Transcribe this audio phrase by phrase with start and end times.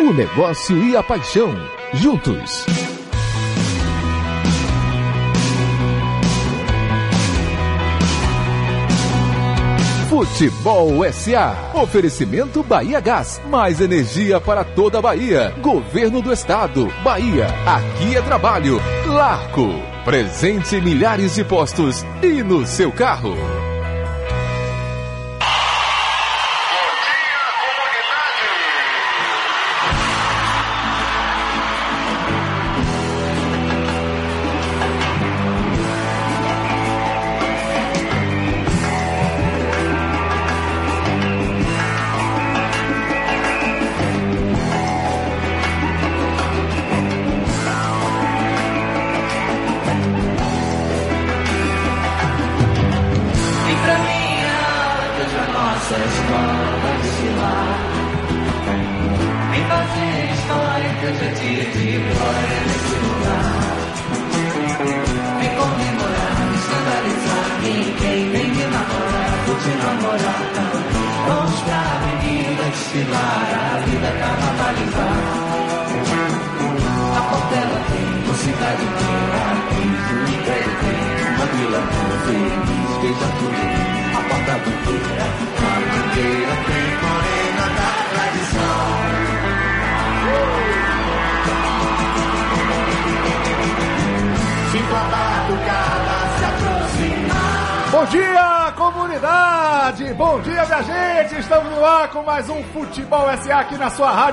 [0.00, 1.54] O negócio e a paixão,
[1.92, 2.66] juntos.
[10.10, 11.56] Futebol SA.
[11.74, 13.40] Oferecimento Bahia Gás.
[13.48, 15.54] Mais energia para toda a Bahia.
[15.60, 16.88] Governo do Estado.
[17.04, 17.46] Bahia.
[17.64, 18.80] Aqui é trabalho.
[19.06, 19.68] Larco.
[20.04, 23.34] Presente em milhares de postos e no seu carro.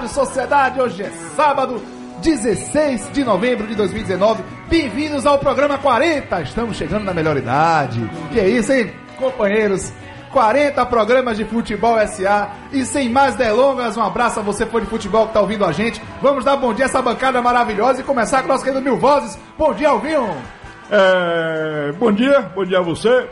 [0.02, 0.81] Rádio Sociedade.
[0.81, 1.80] Hoje é sábado,
[2.23, 4.44] 16 de novembro de 2019.
[4.67, 6.41] Bem-vindos ao programa 40.
[6.41, 8.09] Estamos chegando na melhor idade.
[8.31, 9.94] Que é isso, hein, companheiros?
[10.31, 12.49] 40 programas de Futebol SA.
[12.72, 15.72] E sem mais delongas, um abraço a você, fã de futebol que tá ouvindo a
[15.72, 16.02] gente.
[16.19, 19.38] Vamos dar bom dia a essa bancada maravilhosa e começar com nosso querido Mil Vozes.
[19.55, 20.35] Bom dia, Alvinho!
[20.89, 23.29] É, bom dia, bom dia a você.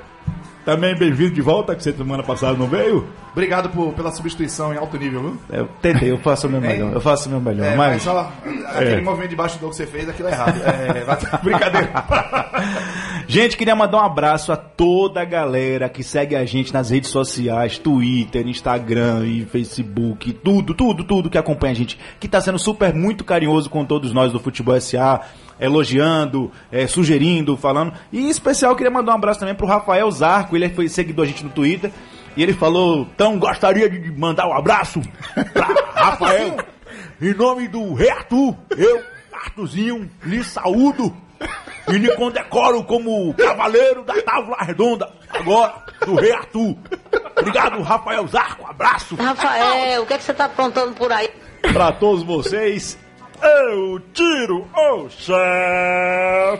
[0.69, 3.07] Também bem-vindo de volta, que você semana passada não veio.
[3.31, 5.37] Obrigado por- pela substituição em alto nível, viu?
[5.49, 6.93] Eu tentei, eu faço o meu melhor.
[6.93, 7.65] Eu faço o meu melhor.
[7.65, 8.31] É, mas, mas só
[8.75, 9.01] aquele É.
[9.01, 10.61] movimento de bastidor que você fez, aquilo é errado.
[10.63, 11.89] É, brincadeira.
[13.31, 17.11] Gente, queria mandar um abraço a toda a galera que segue a gente nas redes
[17.11, 22.57] sociais, Twitter, Instagram e Facebook, tudo, tudo, tudo que acompanha a gente, que tá sendo
[22.57, 25.21] super muito carinhoso com todos nós do Futebol SA,
[25.59, 27.93] elogiando, é, sugerindo, falando.
[28.11, 31.27] E em especial queria mandar um abraço também pro Rafael Zarco, ele foi seguidor a
[31.27, 31.91] gente no Twitter.
[32.35, 35.03] E ele falou, então gostaria de mandar um abraço
[35.53, 36.57] pra Rafael.
[37.21, 41.15] Em nome do Rei Arthur, eu, Arthurzinho, lhe saúdo
[41.89, 46.75] e lhe condecoro como cavaleiro da Távola Redonda, agora, do Rei Arthur.
[47.37, 49.15] Obrigado, Rafael Zarco, abraço.
[49.15, 51.29] Rafael, o que, é que você tá aprontando por aí?
[51.73, 52.97] Pra todos vocês,
[53.41, 56.59] eu tiro o chapéu.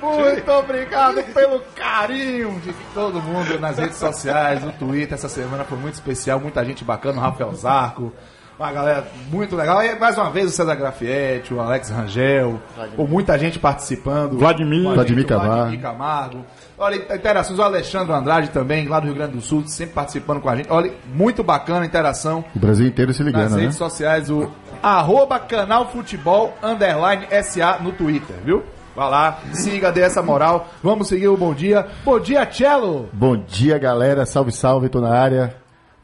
[0.00, 5.14] Muito obrigado pelo carinho de todo mundo nas redes sociais, no Twitter.
[5.14, 8.12] Essa semana foi muito especial, muita gente bacana, o Rafael Zarco.
[8.58, 9.82] Uma galera muito legal.
[9.82, 12.58] E mais uma vez o César Grafietti, o Alex Rangel,
[12.96, 14.38] com muita gente participando.
[14.38, 14.82] Vladimir.
[14.82, 15.54] Gente, Vladimir Camargo.
[15.54, 16.44] Vladimir Camargo.
[16.78, 20.48] Olha, interações, o Alexandre Andrade também, lá do Rio Grande do Sul, sempre participando com
[20.48, 20.72] a gente.
[20.72, 23.62] Olha, muito bacana a interação O Brasil inteiro se nas ligando, né?
[23.62, 24.50] redes sociais, o
[24.82, 28.62] arroba canal futebol underline SA no Twitter, viu?
[28.94, 30.68] Vai lá, siga, dê essa moral.
[30.82, 31.86] Vamos seguir o bom dia.
[32.02, 33.10] Bom dia, Cello!
[33.12, 34.24] Bom dia, galera.
[34.24, 35.54] Salve, salve, tô na área.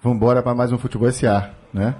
[0.02, 1.94] Vambora para mais um Futebol SA, né?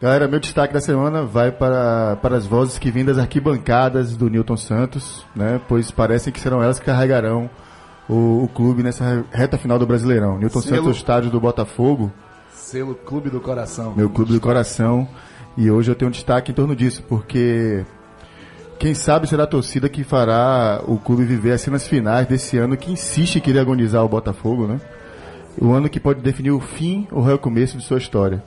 [0.00, 4.30] Galera, meu destaque da semana vai para, para as vozes que vêm das arquibancadas do
[4.30, 5.60] Newton Santos, né?
[5.68, 7.50] Pois parecem que serão elas que carregarão
[8.08, 10.38] o, o clube nessa reta final do Brasileirão.
[10.38, 10.84] Newton Selo.
[10.84, 12.10] Santos, estádio do Botafogo,
[12.50, 13.92] Selo Clube do Coração.
[13.94, 15.06] meu clube do coração.
[15.54, 17.84] E hoje eu tenho um destaque em torno disso, porque
[18.78, 22.74] quem sabe será a torcida que fará o clube viver as cenas finais desse ano
[22.74, 24.80] que insiste em querer agonizar o Botafogo, né?
[25.60, 28.42] O ano que pode definir o fim ou o recomeço de sua história.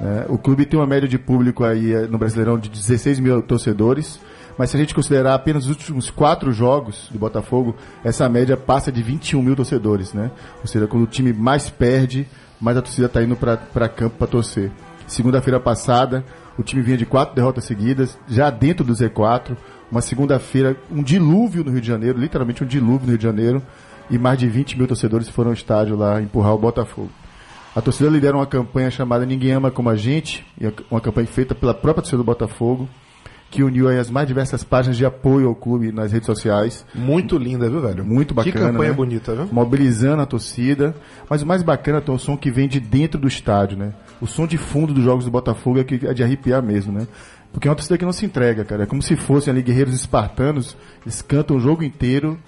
[0.00, 0.26] Né?
[0.28, 4.20] o clube tem uma média de público aí eh, no Brasileirão de 16 mil torcedores,
[4.58, 8.90] mas se a gente considerar apenas os últimos quatro jogos do Botafogo, essa média passa
[8.90, 10.30] de 21 mil torcedores, né?
[10.60, 12.26] Ou seja, quando o time mais perde,
[12.60, 14.70] mais a torcida está indo para campo para torcer.
[15.06, 16.24] Segunda-feira passada,
[16.58, 19.56] o time vinha de quatro derrotas seguidas, já dentro do Z4.
[19.90, 23.62] Uma segunda-feira, um dilúvio no Rio de Janeiro, literalmente um dilúvio no Rio de Janeiro,
[24.10, 27.10] e mais de 20 mil torcedores foram ao estádio lá empurrar o Botafogo.
[27.76, 31.54] A torcida lidera uma campanha chamada Ninguém Ama Como a Gente, é uma campanha feita
[31.54, 32.88] pela própria torcida do Botafogo,
[33.50, 36.86] que uniu as mais diversas páginas de apoio ao clube nas redes sociais.
[36.94, 38.02] Muito linda, viu, velho?
[38.02, 38.50] Muito bacana.
[38.50, 38.96] Que campanha né?
[38.96, 39.48] bonita, viu?
[39.52, 40.96] Mobilizando a torcida.
[41.28, 43.92] Mas o mais bacana é o som que vem de dentro do estádio, né?
[44.22, 47.06] O som de fundo dos jogos do Botafogo é, que, é de arrepiar mesmo, né?
[47.52, 48.84] Porque é uma torcida que não se entrega, cara.
[48.84, 50.74] É como se fossem ali guerreiros espartanos.
[51.04, 52.38] Eles cantam o jogo inteiro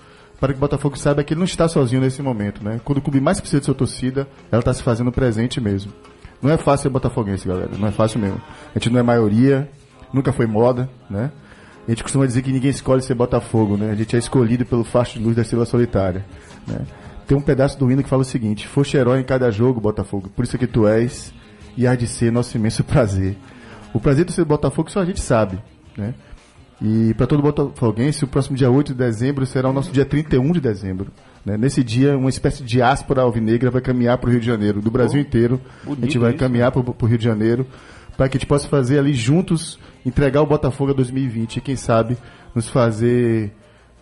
[0.41, 2.81] para que o Botafogo saiba que ele não está sozinho nesse momento, né?
[2.85, 5.93] Quando o clube mais precisa de sua torcida, ela está se fazendo presente mesmo.
[6.41, 7.71] Não é fácil ser botafoguense, galera.
[7.77, 8.41] Não é fácil mesmo.
[8.75, 9.69] A gente não é maioria,
[10.13, 11.33] nunca foi moda, né?
[11.87, 13.91] A gente costuma dizer que ninguém escolhe ser Botafogo, né?
[13.91, 16.25] A gente é escolhido pelo facho de luz da estrela solitária,
[16.67, 16.81] né?
[17.27, 20.29] Tem um pedaço do hino que fala o seguinte: Foste herói em cada jogo, Botafogo,
[20.29, 21.33] por isso que tu és
[21.77, 23.37] e há de ser nosso imenso prazer.
[23.93, 25.59] O prazer de ser Botafogo só a gente sabe,
[25.97, 26.15] né?
[26.81, 30.53] E para todo botafoguense, o próximo dia 8 de dezembro será o nosso dia 31
[30.53, 31.11] de dezembro.
[31.45, 31.57] Né?
[31.57, 34.91] Nesse dia, uma espécie de diáspora alvinegra vai caminhar para o Rio de Janeiro, do
[34.91, 35.61] Brasil inteiro.
[35.85, 37.67] a gente vai caminhar para o Rio de Janeiro
[38.17, 41.77] para que a gente possa fazer ali juntos, entregar o Botafogo a 2020 e quem
[41.77, 42.19] sabe
[42.53, 43.53] nos fazer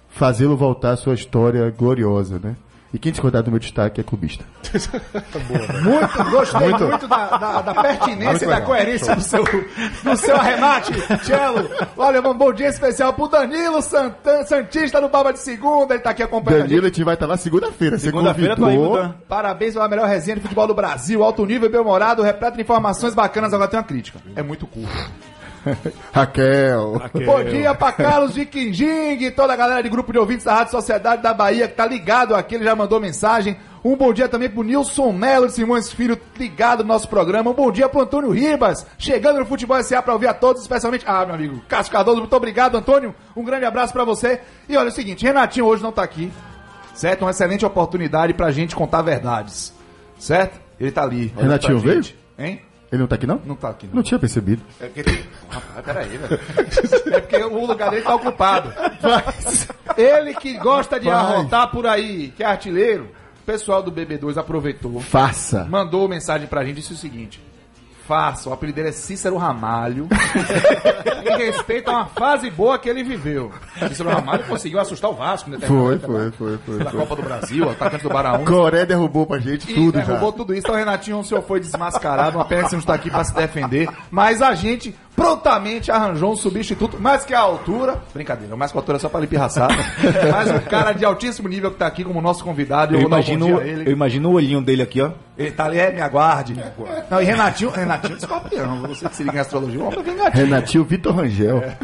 [0.09, 2.57] fazê-lo voltar à sua história gloriosa, né?
[2.95, 4.45] E quem discordar do meu destaque é clubista.
[5.83, 10.93] Muito, gostei muito, da, da- da pertinência e da coerência do seu, do seu arremate,
[11.25, 11.69] Cello.
[11.97, 16.11] Olha, um bom dia especial pro Danilo Santan, Santista do Baba de Segunda, ele tá
[16.11, 17.99] aqui acompanhando Danilo, a gente vai estar lá segunda-feira.
[17.99, 18.77] Segunda-feira tô aí.
[19.29, 23.53] Parabéns pela melhor resenha de futebol do Brasil, alto nível, bem-humorado, repleto de informações bacanas.
[23.53, 24.19] Agora tem uma crítica.
[24.35, 25.11] É muito curto.
[26.13, 27.01] Raquel.
[27.25, 30.55] Bom dia pra Carlos de Quinjing e toda a galera de grupo de ouvintes da
[30.55, 33.57] Rádio Sociedade da Bahia que tá ligado aqui, ele já mandou mensagem.
[33.85, 37.51] Um bom dia também pro Nilson Melo de Simões Filho, ligado no nosso programa.
[37.51, 41.05] Um bom dia pro Antônio Ribas, chegando no Futebol SA pra ouvir a todos, especialmente.
[41.07, 43.15] Ah, meu amigo, Cássio Cardoso, muito obrigado, Antônio.
[43.37, 44.41] Um grande abraço pra você.
[44.69, 46.33] E olha é o seguinte, Renatinho hoje não tá aqui,
[46.95, 47.23] certo?
[47.23, 49.73] Uma excelente oportunidade pra gente contar verdades,
[50.19, 50.61] certo?
[50.81, 51.33] Ele tá ali.
[51.37, 52.19] Renatinho gente.
[52.39, 52.61] Hein?
[52.97, 53.41] Ele não tá aqui, não?
[53.45, 53.97] Não tá aqui, não.
[53.97, 54.63] Não tinha percebido.
[54.81, 55.23] É porque tem...
[55.49, 56.41] Rapaz, peraí, velho.
[57.15, 58.73] É porque o lugar dele tá ocupado.
[59.97, 61.15] Ele que gosta de Vai.
[61.15, 63.05] arrotar por aí, que é artilheiro,
[63.43, 65.65] o pessoal do BB2 aproveitou, Faça.
[65.67, 67.41] mandou mensagem pra gente e disse o seguinte.
[68.07, 70.09] Faça, o apelido dele é Cícero Ramalho.
[71.25, 73.51] em respeito a uma fase boa que ele viveu.
[73.89, 75.59] Cícero Ramalho conseguiu assustar o Vasco, né?
[75.61, 76.79] Foi, foi, foi, foi.
[76.79, 77.01] Da foi.
[77.01, 78.45] Copa do Brasil, atacante do Baraúna.
[78.45, 80.05] Coré derrubou pra gente E tudo já.
[80.05, 80.67] derrubou tudo isso.
[80.67, 82.39] Então, Renatinho, o senhor foi desmascarado.
[82.39, 83.89] Uma pena que você não está aqui para se defender.
[84.11, 88.03] Mas a gente prontamente arranjou um substituto, mais que a altura.
[88.13, 89.69] Brincadeira, mais que a altura é só para lhe pirraçar.
[90.31, 92.95] Mas um cara de altíssimo nível que tá aqui como nosso convidado.
[92.95, 93.89] Eu vou dar um imagino, bom dia a ele.
[93.89, 95.13] eu imagino o olhinho dele aqui, ó.
[95.39, 96.55] Ele tá ali, é, me aguarde.
[97.11, 98.83] Não, e Renatinho, Renatinho é escorpião.
[98.83, 100.45] Você que se liga em astrologia, o homem é vingativo.
[100.45, 101.63] Renatinho Vitor Rangel.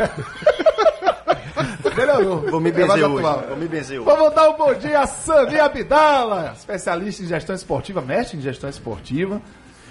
[1.97, 2.51] Melhorou.
[2.51, 3.19] Vou me benzer hoje.
[3.27, 3.45] atual.
[3.49, 4.07] Vou me benzer hoje.
[4.07, 8.69] Vamos dar um bom dia a Sami Abdala, especialista em gestão esportiva, mestre em gestão
[8.69, 9.41] esportiva.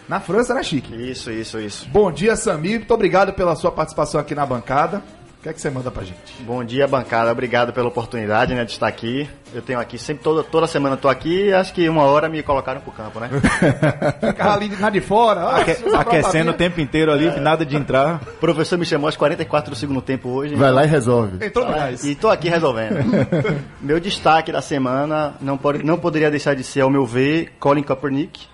[0.10, 0.94] Na França, na Chique.
[0.94, 1.88] Isso, isso, isso.
[1.90, 2.80] Bom dia, Samir.
[2.80, 5.02] Muito obrigado pela sua participação aqui na bancada.
[5.42, 6.40] O que é que você manda pra gente?
[6.42, 7.32] Bom dia, bancada.
[7.32, 9.28] Obrigado pela oportunidade né, de estar aqui.
[9.52, 12.30] Eu tenho aqui, sempre toda, toda semana eu tô aqui e acho que uma hora
[12.30, 13.28] me colocaram pro campo, né?
[14.22, 15.50] Ficar ali na de fora.
[15.50, 18.22] Aque- aquecendo o tempo inteiro ali, nada de entrar.
[18.22, 20.54] O professor me chamou aos 44 do segundo tempo hoje.
[20.54, 21.44] Vai lá e resolve.
[21.44, 22.04] Entrou no gás.
[22.04, 23.00] E tô aqui resolvendo.
[23.82, 27.82] meu destaque da semana não, pode, não poderia deixar de ser, ao meu ver, Colin
[27.82, 28.46] Kaepernick,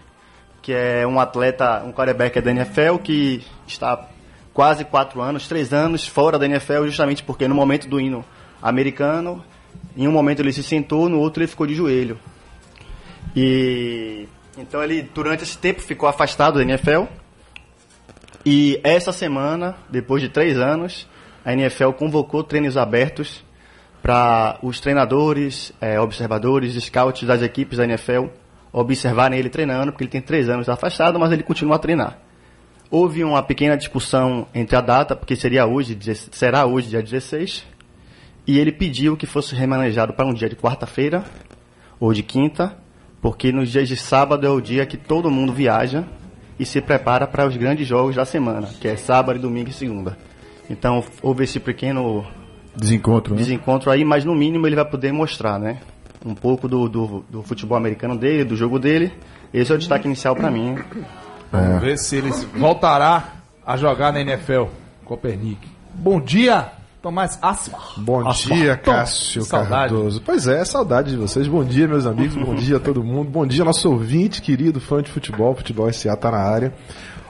[0.62, 4.08] que é um atleta, um quarterback da NFL que está
[4.58, 8.26] quase quatro anos, três anos fora da NFL, justamente porque no momento do hino
[8.60, 9.46] americano,
[9.96, 12.18] em um momento ele se sentou, no outro ele ficou de joelho.
[13.36, 14.28] E
[14.58, 17.04] então ele durante esse tempo ficou afastado da NFL.
[18.44, 21.08] E essa semana, depois de três anos,
[21.46, 23.46] a NFL convocou treinos abertos
[24.02, 28.26] para os treinadores, eh, observadores, scouts das equipes da NFL
[28.74, 32.27] observarem ele treinando, porque ele tem três anos afastado, mas ele continua a treinar.
[32.90, 35.98] Houve uma pequena discussão entre a data, porque seria hoje,
[36.32, 37.66] será hoje, dia 16,
[38.46, 41.24] e ele pediu que fosse remanejado para um dia de quarta-feira
[42.00, 42.78] ou de quinta,
[43.22, 46.06] porque nos dias de sábado é o dia que todo mundo viaja
[46.58, 50.18] e se prepara para os grandes jogos da semana, que é sábado, domingo e segunda.
[50.70, 52.26] Então houve esse pequeno
[52.78, 53.40] Desencontro, né?
[53.40, 55.80] desencontro aí, mas no mínimo ele vai poder mostrar, né?
[56.24, 59.12] Um pouco do, do, do futebol americano dele, do jogo dele.
[59.54, 60.76] Esse é o destaque inicial para mim.
[61.52, 63.34] Vamos ver se ele voltará
[63.66, 64.66] a jogar na NFL.
[65.06, 65.68] Copernic.
[65.94, 67.78] Bom dia, Tomás Asma.
[67.98, 69.94] Bom dia, Cássio Saudade.
[69.94, 70.22] Cardoso.
[70.22, 71.48] Pois é, saudade de vocês.
[71.48, 72.36] Bom dia, meus amigos.
[72.36, 73.30] Bom dia a todo mundo.
[73.30, 75.56] Bom dia, nosso ouvinte querido, fã de futebol.
[75.56, 76.74] Futebol SA tá na área.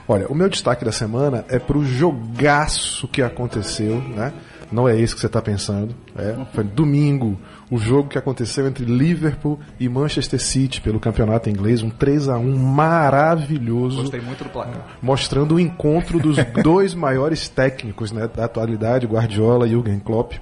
[0.08, 4.32] Olha, o meu destaque da semana é pro jogaço que aconteceu, né?
[4.72, 5.94] Não é esse que você está pensando.
[6.16, 7.38] É, foi domingo,
[7.70, 12.38] o jogo que aconteceu entre Liverpool e Manchester City pelo campeonato inglês, um 3 a
[12.38, 14.96] 1 maravilhoso Gostei muito do placar.
[15.02, 20.34] mostrando o encontro dos dois maiores técnicos né, da atualidade, Guardiola e Jürgen Klopp.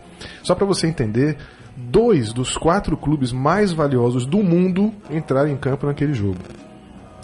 [0.42, 1.37] Só para você entender,
[1.76, 6.38] dois dos quatro clubes mais valiosos do mundo entraram em campo naquele jogo.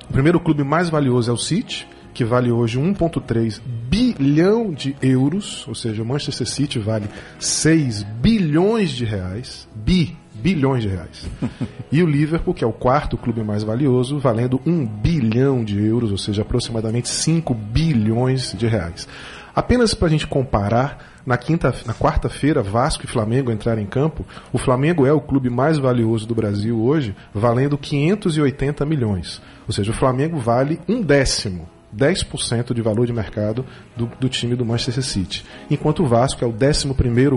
[0.09, 5.67] O primeiro clube mais valioso é o City, que vale hoje 1,3 bilhão de euros,
[5.67, 9.69] ou seja, o Manchester City vale 6 bilhões de reais.
[9.75, 11.27] Bi, bilhões de reais.
[11.93, 16.11] E o Liverpool, que é o quarto clube mais valioso, valendo 1 bilhão de euros,
[16.11, 19.07] ou seja, aproximadamente 5 bilhões de reais.
[19.55, 24.25] Apenas para a gente comparar, na, quinta, na quarta-feira, Vasco e Flamengo entraram em campo.
[24.51, 29.43] O Flamengo é o clube mais valioso do Brasil hoje, valendo 580 milhões.
[29.67, 33.65] Ou seja, o Flamengo vale um décimo 10% de valor de mercado
[33.97, 35.45] do, do, time do Manchester City.
[35.71, 36.89] Enquanto o Vasco é o 11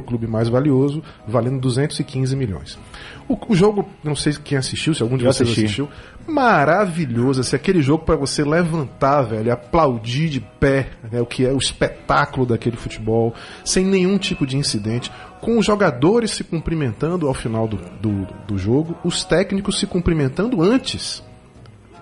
[0.06, 2.80] clube mais valioso, valendo 215 milhões.
[3.28, 5.66] O, o, jogo, não sei quem assistiu, se algum de Eu vocês assisti.
[5.66, 5.90] assistiu,
[6.28, 7.42] maravilhoso.
[7.42, 11.58] Assim, aquele jogo para você levantar, velho, aplaudir de pé, né, o que é o
[11.58, 13.34] espetáculo daquele futebol,
[13.64, 18.58] sem nenhum tipo de incidente, com os jogadores se cumprimentando ao final do, do, do
[18.58, 21.24] jogo, os técnicos se cumprimentando antes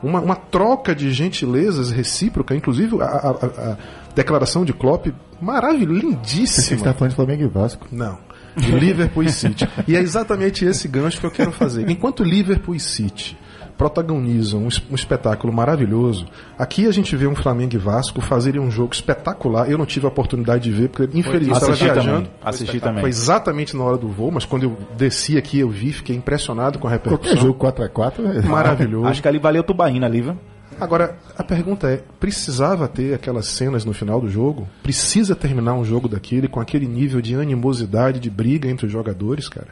[0.03, 3.29] uma, uma troca de gentilezas recíproca, inclusive a, a,
[3.71, 3.77] a
[4.13, 5.07] declaração de Klopp,
[5.41, 6.77] maravilhosa, Você lindíssima.
[6.77, 7.87] está falando de Flamengo e Vasco.
[7.91, 8.17] Não.
[8.55, 9.67] De Liverpool e City.
[9.87, 11.89] E é exatamente esse gancho que eu quero fazer.
[11.89, 13.35] Enquanto Liverpool e City
[13.83, 16.25] protagonizam um, es- um espetáculo maravilhoso,
[16.57, 19.69] aqui a gente vê um Flamengo e Vasco fazerem um jogo espetacular.
[19.69, 22.07] Eu não tive a oportunidade de ver, porque infelizmente estava viajando.
[22.17, 22.31] também.
[22.43, 23.01] Assisti também.
[23.01, 26.79] Foi exatamente na hora do voo, mas quando eu desci aqui, eu vi, fiquei impressionado
[26.79, 27.47] com a Qualquer repercussão.
[27.47, 29.07] jogo 4x4 é Maravilhoso.
[29.07, 30.37] Acho que ali valeu o Tubaína ali, viu?
[30.79, 34.67] Agora, a pergunta é: precisava ter aquelas cenas no final do jogo?
[34.81, 39.47] Precisa terminar um jogo daquele com aquele nível de animosidade, de briga entre os jogadores,
[39.49, 39.67] cara?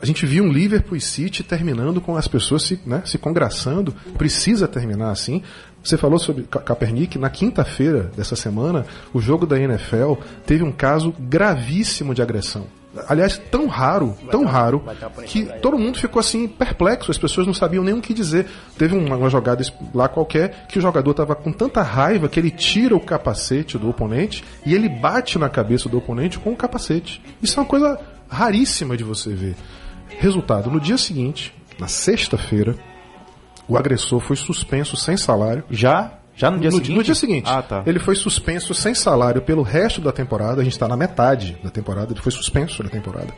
[0.00, 3.94] A gente viu um Liverpool e City terminando com as pessoas se, né, se congraçando.
[4.18, 5.42] Precisa terminar assim.
[5.82, 7.18] Você falou sobre Ka- Kaepernick.
[7.18, 8.84] Na quinta-feira dessa semana,
[9.14, 12.66] o jogo da NFL teve um caso gravíssimo de agressão.
[13.08, 14.82] Aliás, tão raro, tão raro,
[15.26, 17.10] que todo mundo ficou assim perplexo.
[17.10, 18.46] As pessoas não sabiam nem o que dizer.
[18.78, 19.62] Teve uma, uma jogada
[19.94, 23.88] lá qualquer que o jogador estava com tanta raiva que ele tira o capacete do
[23.90, 27.22] oponente e ele bate na cabeça do oponente com o capacete.
[27.42, 28.00] Isso é uma coisa
[28.30, 29.54] raríssima de você ver.
[30.18, 32.76] Resultado: no dia seguinte, na sexta-feira,
[33.68, 35.64] o agressor foi suspenso sem salário.
[35.70, 36.18] Já?
[36.34, 36.96] Já no dia no, seguinte?
[36.96, 37.82] no dia seguinte, Ah, tá.
[37.86, 40.60] ele foi suspenso sem salário pelo resto da temporada.
[40.60, 43.32] A gente está na metade da temporada, ele foi suspenso da temporada.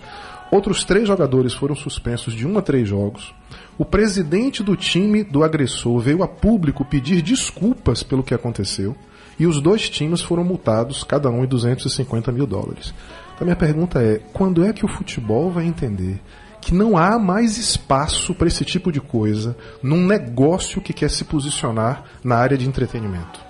[0.51, 3.33] Outros três jogadores foram suspensos de um a três jogos.
[3.77, 8.97] O presidente do time do agressor veio a público pedir desculpas pelo que aconteceu.
[9.39, 12.93] E os dois times foram multados, cada um em 250 mil dólares.
[13.35, 16.21] Então, minha pergunta é: quando é que o futebol vai entender
[16.61, 21.25] que não há mais espaço para esse tipo de coisa num negócio que quer se
[21.25, 23.41] posicionar na área de entretenimento?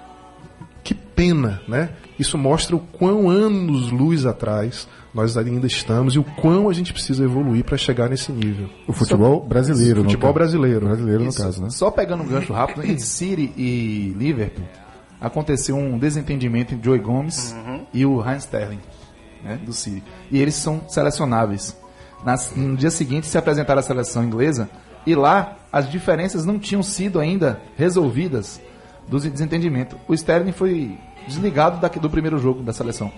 [0.84, 1.90] Que pena, né?
[2.18, 7.24] Isso mostra o quão anos-luz atrás nós ainda estamos e o quão a gente precisa
[7.24, 8.68] evoluir para chegar nesse nível.
[8.86, 10.34] O futebol brasileiro, no Futebol caso.
[10.34, 10.86] brasileiro.
[10.86, 11.42] Brasileiro, no Isso.
[11.42, 11.70] caso, né?
[11.70, 14.64] Só pegando um gancho rápido, entre City e Liverpool,
[15.20, 17.54] aconteceu um desentendimento entre Joey Gomes
[17.92, 18.80] e o Heinz Sterling,
[19.42, 20.02] né, do City.
[20.30, 21.76] E eles são selecionáveis.
[22.24, 24.68] Nas- no dia seguinte se apresentaram à seleção inglesa
[25.06, 28.60] e lá as diferenças não tinham sido ainda resolvidas
[29.06, 29.96] do desentendimento.
[30.08, 33.10] O Sterling foi desligado daqui do primeiro jogo da seleção.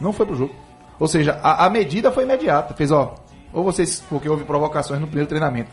[0.00, 0.54] Não foi pro jogo.
[0.98, 2.74] Ou seja, a, a medida foi imediata.
[2.74, 3.14] Fez, ó,
[3.52, 5.70] ou vocês, porque houve provocações no primeiro treinamento.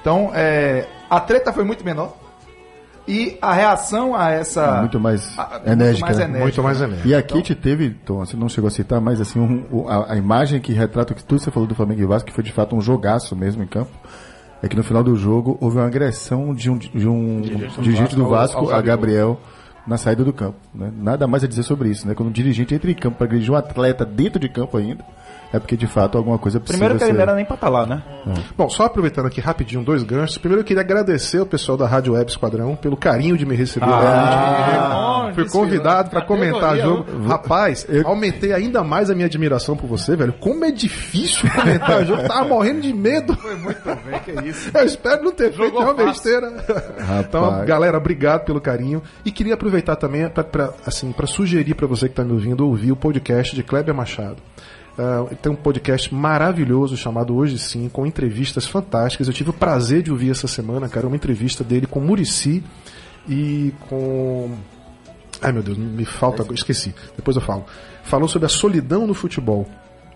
[0.00, 2.16] Então, é, a treta foi muito menor.
[3.06, 4.80] E a reação a essa.
[4.80, 6.14] Muito mais a- enérgica, né?
[6.24, 6.38] enérgica.
[6.40, 7.08] Muito mais enérgico.
[7.08, 10.16] E aqui te teve, Tom, você não chegou a citar, mas assim, um- a, a
[10.16, 12.52] imagem que retrata o que tudo você falou do Flamengo e Vasco, que foi de
[12.52, 13.90] fato um jogaço mesmo em campo,
[14.62, 17.40] é que no final do jogo houve uma agressão de um, de um
[17.80, 18.80] dirigente do Vasco, ao- ao a.
[18.82, 19.40] Gabriel,
[19.84, 20.58] na saída do campo.
[20.72, 20.92] Né?
[20.96, 22.14] Nada mais a dizer sobre isso, né?
[22.14, 25.04] Quando um dirigente entra em campo para agredir um atleta dentro de campo ainda,
[25.52, 27.16] é porque de fato alguma coisa precisa Primeiro que ele ser...
[27.16, 28.02] não era nem pra estar lá, né?
[28.56, 30.38] Bom, só aproveitando aqui rapidinho dois ganchos.
[30.38, 33.86] Primeiro eu queria agradecer ao pessoal da Rádio Web Esquadrão pelo carinho de me receber.
[33.88, 37.04] Ah, Fui convidado para comentar jogo.
[37.26, 40.32] Rapaz, aumentei ainda mais a minha admiração por você, velho.
[40.34, 42.22] Como é difícil comentar jogo.
[42.26, 43.34] Tava morrendo de medo.
[43.36, 44.70] Foi muito bem, que isso.
[44.74, 46.50] Eu espero não ter feito nenhuma besteira.
[47.20, 49.02] Então, galera, obrigado pelo carinho.
[49.24, 52.92] E queria aproveitar também para assim, pra sugerir para você que está me ouvindo ouvir
[52.92, 54.36] o podcast de Kleber Machado.
[54.98, 59.26] Ah, tem um podcast maravilhoso chamado Hoje Sim, com entrevistas fantásticas.
[59.26, 62.62] Eu tive o prazer de ouvir essa semana, cara, uma entrevista dele com Murici
[63.28, 64.50] e com.
[65.40, 67.64] Ai meu Deus, me falta, esqueci, depois eu falo.
[68.04, 69.66] Falou sobre a solidão no futebol.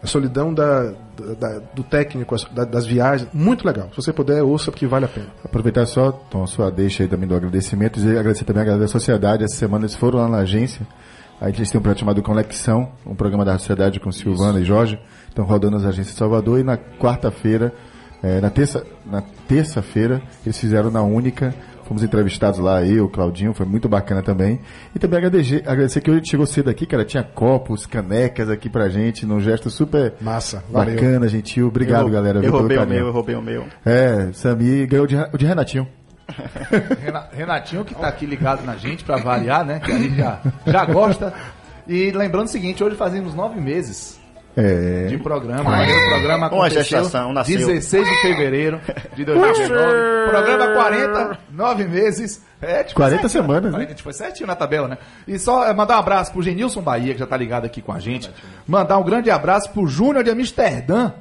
[0.02, 0.92] a solidão da,
[1.40, 3.28] da- do técnico, da- das viagens.
[3.32, 3.88] Muito legal.
[3.90, 5.28] Se você puder, ouça, porque vale a pena.
[5.42, 8.82] Aproveitar só, Tom, a sua deixa aí também do agradecimento e agradecer também a galera
[8.82, 9.42] da sociedade.
[9.42, 10.86] Essa semana eles foram lá na agência.
[11.40, 14.98] Aí eles têm um projeto chamado Conexão, um programa da sociedade com Silvana e Jorge.
[15.28, 17.74] Estão rodando nas agências de Salvador e na quarta-feira,
[18.22, 21.54] eh, na terça, na terça-feira, eles fizeram na Única.
[21.84, 24.58] Fomos entrevistados lá, eu, Claudinho, foi muito bacana também.
[24.92, 27.04] E também agradecer, agradecer que hoje a gente chegou cedo aqui, cara.
[27.04, 30.96] Tinha copos, canecas aqui pra gente, num gesto super Massa, valeu.
[30.96, 31.68] bacana, gentil.
[31.68, 32.44] Obrigado, eu, galera.
[32.44, 33.66] Eu roubei o meu, eu roubei o meu.
[33.84, 35.86] É, Sami ganhou de, o de Renatinho.
[37.02, 39.80] Rena- Renatinho que tá aqui ligado na gente pra variar, né?
[39.80, 41.32] Que a gente já, já gosta.
[41.86, 44.18] E lembrando o seguinte, hoje fazemos nove meses
[44.56, 45.06] É.
[45.06, 45.70] de programa.
[45.70, 47.58] O programa aconteceu gestação, nasceu.
[47.58, 48.80] 16 de fevereiro
[49.14, 50.30] de 2019.
[50.30, 52.44] programa 40, nove meses.
[52.60, 53.70] É, tipo, 40 certinho, semanas, né?
[53.70, 54.98] 40, tipo, foi certinho na tabela, né?
[55.28, 57.92] E só é, mandar um abraço pro Genilson Bahia, que já tá ligado aqui com
[57.92, 58.30] a gente.
[58.66, 61.12] Mandar um grande abraço pro Júnior de Amsterdã.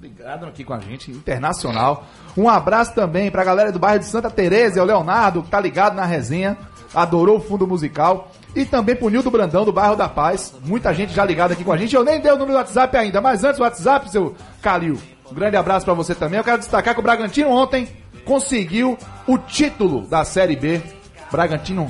[0.00, 2.04] Ligado aqui com a gente, internacional.
[2.36, 5.94] Um abraço também pra galera do bairro de Santa Teresa, o Leonardo, que tá ligado
[5.94, 6.56] na resenha,
[6.94, 8.30] adorou o fundo musical.
[8.54, 10.54] E também pro Nildo Brandão, do bairro da Paz.
[10.64, 11.94] Muita gente já ligada aqui com a gente.
[11.94, 14.98] Eu nem dei o número do WhatsApp ainda, mas antes o WhatsApp, seu Calil.
[15.30, 16.38] Um grande abraço pra você também.
[16.38, 17.88] Eu quero destacar que o Bragantino ontem
[18.24, 20.80] conseguiu o título da Série B.
[21.32, 21.88] Bragantino,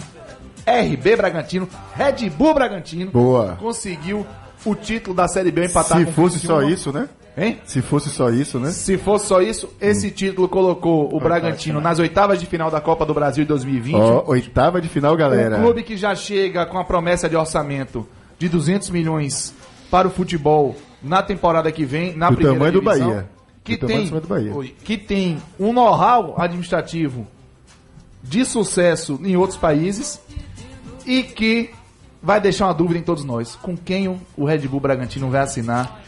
[0.66, 3.10] RB Bragantino, Red Bull Bragantino.
[3.10, 3.56] Boa.
[3.56, 4.26] Conseguiu
[4.64, 7.08] o título da Série B empatar Se fosse só isso, né?
[7.36, 7.58] Hein?
[7.64, 8.70] Se fosse só isso, né?
[8.70, 13.04] Se fosse só isso, esse título colocou o Bragantino nas oitavas de final da Copa
[13.04, 13.96] do Brasil de 2020.
[13.96, 15.58] Ó, oitava de final, galera.
[15.58, 18.06] Um clube que já chega com a promessa de orçamento
[18.38, 19.52] de 200 milhões
[19.90, 23.28] para o futebol na temporada que vem, na Do primeira tamanho do divisão, Bahia.
[23.64, 24.52] Que Do tem, do do Bahia.
[24.84, 27.26] Que tem um know-how administrativo
[28.22, 30.20] de sucesso em outros países
[31.04, 31.70] e que
[32.22, 33.56] vai deixar uma dúvida em todos nós.
[33.56, 36.03] Com quem o Red Bull Bragantino vai assinar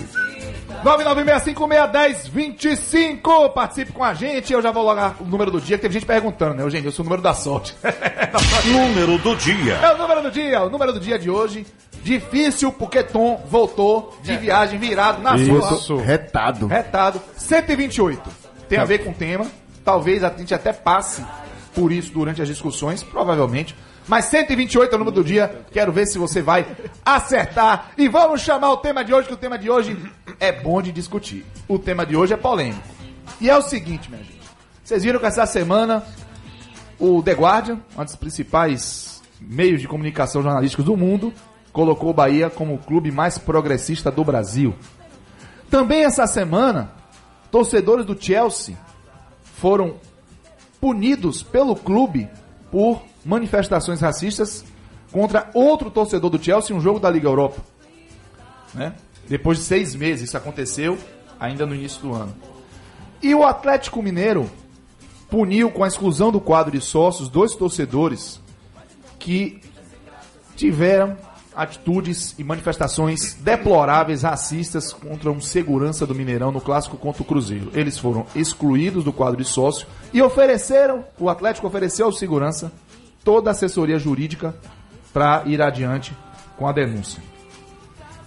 [0.85, 3.53] 996561025.
[3.55, 4.53] Participe com a gente.
[4.53, 6.63] Eu já vou logar o número do dia, que teve gente perguntando, né?
[6.63, 7.75] Eugênio, eu sou o número da sorte.
[8.67, 9.75] Número do dia.
[9.75, 11.67] É o número do dia, o número do dia de hoje.
[12.05, 15.73] Difícil porque Tom voltou de viagem virado na sua.
[15.73, 15.97] Isso.
[15.97, 16.67] Retado.
[16.67, 17.21] Retado.
[17.35, 18.31] 128.
[18.69, 19.47] Tem a ver com o tema.
[19.83, 21.25] Talvez a gente até passe
[21.75, 23.75] por isso durante as discussões, provavelmente.
[24.07, 25.65] Mas 128 é o número do dia.
[25.73, 26.67] Quero ver se você vai
[27.03, 27.93] acertar.
[27.97, 29.97] E vamos chamar o tema de hoje, que o tema de hoje
[30.39, 31.47] é bom de discutir.
[31.67, 32.87] O tema de hoje é polêmico.
[33.41, 34.45] E é o seguinte, minha gente.
[34.85, 36.05] Vocês viram que essa semana
[36.99, 41.33] o The Guardian, um dos principais meios de comunicação jornalísticos do mundo,
[41.75, 44.73] colocou o Bahia como o clube mais progressista do Brasil.
[45.69, 46.93] Também essa semana,
[47.51, 48.79] torcedores do Chelsea
[49.57, 49.97] foram
[50.81, 52.31] punidos pelo clube
[52.71, 54.65] por manifestações racistas
[55.11, 57.61] contra outro torcedor do Chelsea em um jogo da Liga Europa.
[58.73, 58.95] Né?
[59.29, 60.97] Depois de seis meses, isso aconteceu
[61.41, 62.37] ainda no início do ano.
[63.21, 64.49] E o Atlético Mineiro
[65.29, 68.41] puniu com a exclusão do quadro de sócios dois torcedores
[69.19, 69.61] que
[70.55, 71.17] tiveram
[71.57, 77.71] atitudes e manifestações deploráveis racistas contra um segurança do Mineirão no clássico contra o Cruzeiro.
[77.75, 82.73] Eles foram excluídos do quadro de sócio e ofereceram, o Atlético ofereceu ao segurança
[83.23, 84.55] toda a assessoria jurídica
[85.13, 86.17] para ir adiante
[86.57, 87.23] com a denúncia.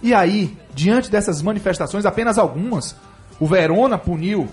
[0.02, 2.96] E aí, diante dessas manifestações, apenas algumas,
[3.38, 4.48] o Verona puniu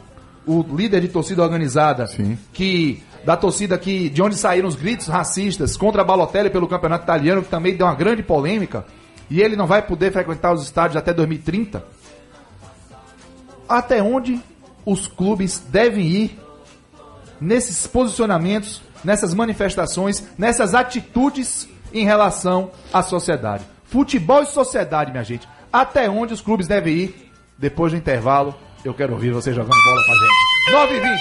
[0.45, 2.37] o líder de torcida organizada, Sim.
[2.53, 7.03] que da torcida que de onde saíram os gritos racistas contra a Balotelli pelo campeonato
[7.03, 8.85] italiano, que também deu uma grande polêmica,
[9.29, 11.83] e ele não vai poder frequentar os estádios até 2030.
[13.67, 14.39] Até onde
[14.85, 16.39] os clubes devem ir
[17.41, 23.65] nesses posicionamentos, nessas manifestações, nessas atitudes em relação à sociedade.
[23.85, 25.47] Futebol e sociedade, minha gente.
[25.73, 27.31] Até onde os clubes devem ir?
[27.57, 28.53] Depois do intervalo,
[28.85, 30.71] eu quero ouvir você jogando bola com a gente.
[30.71, 31.19] 9 e 20.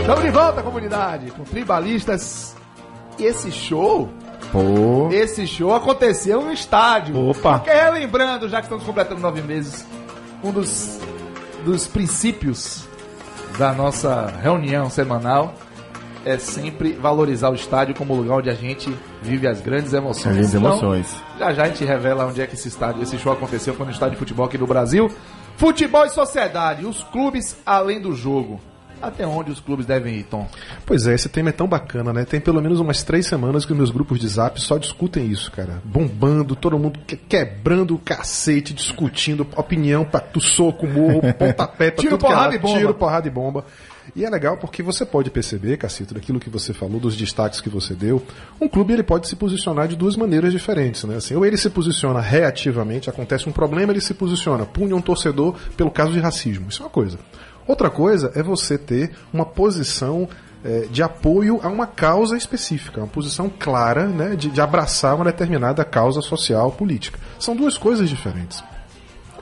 [0.00, 2.54] Estamos de volta, comunidade, com tribalistas.
[3.18, 4.10] E esse show,
[4.52, 5.08] Pô.
[5.10, 7.30] esse show aconteceu no estádio.
[7.30, 7.58] Opa.
[7.58, 9.84] Porque relembrando, já que estamos completando nove meses,
[10.44, 11.00] um dos,
[11.68, 12.84] dos princípios
[13.58, 15.52] da nossa reunião semanal
[16.24, 20.26] é sempre valorizar o estádio como lugar onde a gente vive as grandes emoções.
[20.28, 21.16] As grandes Então, emoções.
[21.38, 23.92] já já a gente revela onde é que esse estádio, esse show aconteceu, foi no
[23.92, 25.10] estádio de futebol aqui do Brasil.
[25.58, 28.58] Futebol e sociedade, os clubes além do jogo.
[29.00, 30.46] Até onde os clubes devem ir, Tom?
[30.84, 32.24] Pois é, esse tema é tão bacana, né?
[32.24, 35.50] Tem pelo menos umas três semanas que os meus grupos de zap só discutem isso,
[35.52, 35.80] cara.
[35.84, 42.00] Bombando, todo mundo que- quebrando o cacete, discutindo opinião pra tu soco, morro, pontapé, pra
[42.02, 42.78] Tiro, tudo que é porrada e bomba.
[42.78, 43.64] Tiro, porrada e bomba.
[44.16, 47.68] E é legal porque você pode perceber, Cacito, daquilo que você falou, dos destaques que
[47.68, 48.24] você deu,
[48.60, 51.16] um clube ele pode se posicionar de duas maneiras diferentes, né?
[51.16, 55.54] Assim, ou ele se posiciona reativamente, acontece um problema, ele se posiciona, punha um torcedor
[55.76, 56.68] pelo caso de racismo.
[56.70, 57.18] Isso é uma coisa.
[57.68, 60.28] Outra coisa é você ter uma posição
[60.64, 65.26] eh, de apoio a uma causa específica, uma posição clara né, de, de abraçar uma
[65.26, 67.18] determinada causa social, política.
[67.38, 68.64] São duas coisas diferentes.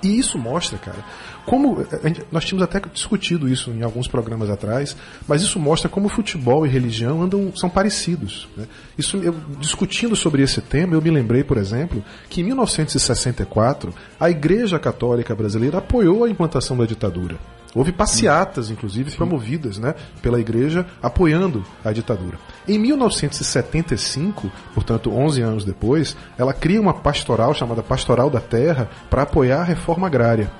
[0.03, 0.99] E isso mostra, cara,
[1.47, 1.83] como.
[2.05, 4.95] gente- nós tínhamos até discutido isso em alguns programas atrás,
[5.27, 8.47] mas isso mostra como futebol e religião andam, são parecidos.
[8.57, 8.67] né?
[8.99, 14.29] Isso, eu, discutindo sobre esse tema, eu me lembrei, por exemplo, que em 1964 a
[14.31, 17.37] Igreja Católica Brasileira apoiou a implantação da ditadura.
[17.77, 22.39] Houve passeatas, inclusive, promovidas né, pela igreja apoiando a ditadura.
[22.67, 29.25] Em 1975, portanto 11 anos depois, ela cria uma pastoral chamada Pastoral da Terra para
[29.25, 30.51] apoiar a reforma agrária.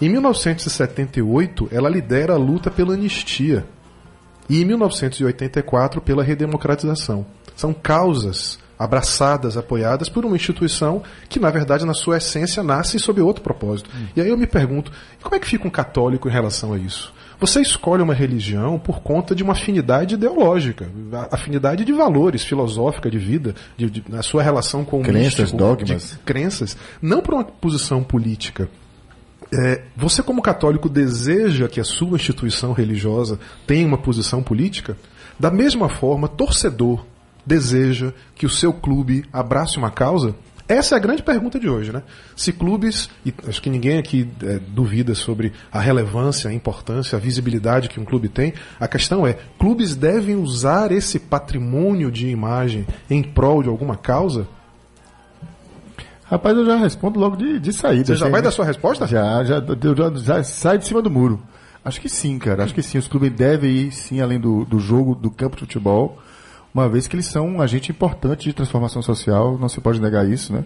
[0.00, 3.66] Em 1978, ela lidera a luta pela anistia.
[4.48, 7.26] E em 1984, pela redemocratização.
[7.56, 13.20] São causas abraçadas, apoiadas por uma instituição que, na verdade, na sua essência, nasce sob
[13.20, 13.88] outro propósito.
[14.16, 14.90] E aí eu me pergunto,
[15.22, 17.12] como é que fica um católico em relação a isso?
[17.38, 20.88] Você escolhe uma religião por conta de uma afinidade ideológica,
[21.30, 25.56] afinidade de valores, filosófica, de vida, de, de- na sua relação com o Crenças, místico,
[25.58, 26.18] dogmas.
[26.24, 28.68] crenças, não por uma posição política.
[29.52, 34.96] É, você, como católico, deseja que a sua instituição religiosa tenha uma posição política?
[35.38, 37.04] Da mesma forma, torcedor
[37.44, 40.34] deseja que o seu clube abrace uma causa?
[40.68, 42.02] Essa é a grande pergunta de hoje, né?
[42.36, 47.20] Se clubes, e acho que ninguém aqui é, duvida sobre a relevância, a importância, a
[47.20, 52.86] visibilidade que um clube tem, a questão é: clubes devem usar esse patrimônio de imagem
[53.10, 54.46] em prol de alguma causa?
[56.24, 58.06] Rapaz, eu já respondo logo de, de saída.
[58.06, 58.44] Você já assim, vai né?
[58.46, 59.06] dar sua resposta?
[59.06, 61.42] Já, já, já, já sai de cima do muro.
[61.84, 62.64] Acho que sim, cara.
[62.64, 62.96] Acho que sim.
[62.96, 66.18] Os clubes devem ir, sim, além do, do jogo, do campo de futebol,
[66.74, 70.26] uma vez que eles são um agente importante de transformação social, não se pode negar
[70.28, 70.64] isso, né?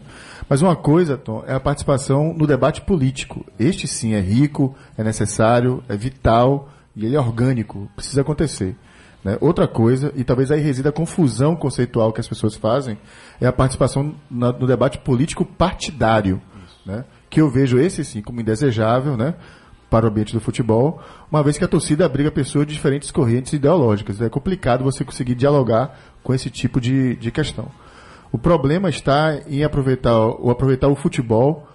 [0.49, 3.45] Mas uma coisa, Tom, é a participação no debate político.
[3.59, 8.77] Este sim é rico, é necessário, é vital e ele é orgânico, precisa acontecer.
[9.25, 9.37] né?
[9.41, 12.97] Outra coisa, e talvez aí resida a confusão conceitual que as pessoas fazem,
[13.41, 16.41] é a participação na- no debate político partidário.
[16.85, 17.05] Né?
[17.29, 19.35] Que eu vejo esse sim como indesejável, né?
[19.89, 23.53] Para o ambiente do futebol, uma vez que a torcida abriga pessoas de diferentes correntes
[23.53, 24.21] ideológicas.
[24.21, 27.69] É complicado você conseguir dialogar com esse tipo de, de questão.
[28.33, 31.69] O problema está em aproveitar o, aproveitar o futebol,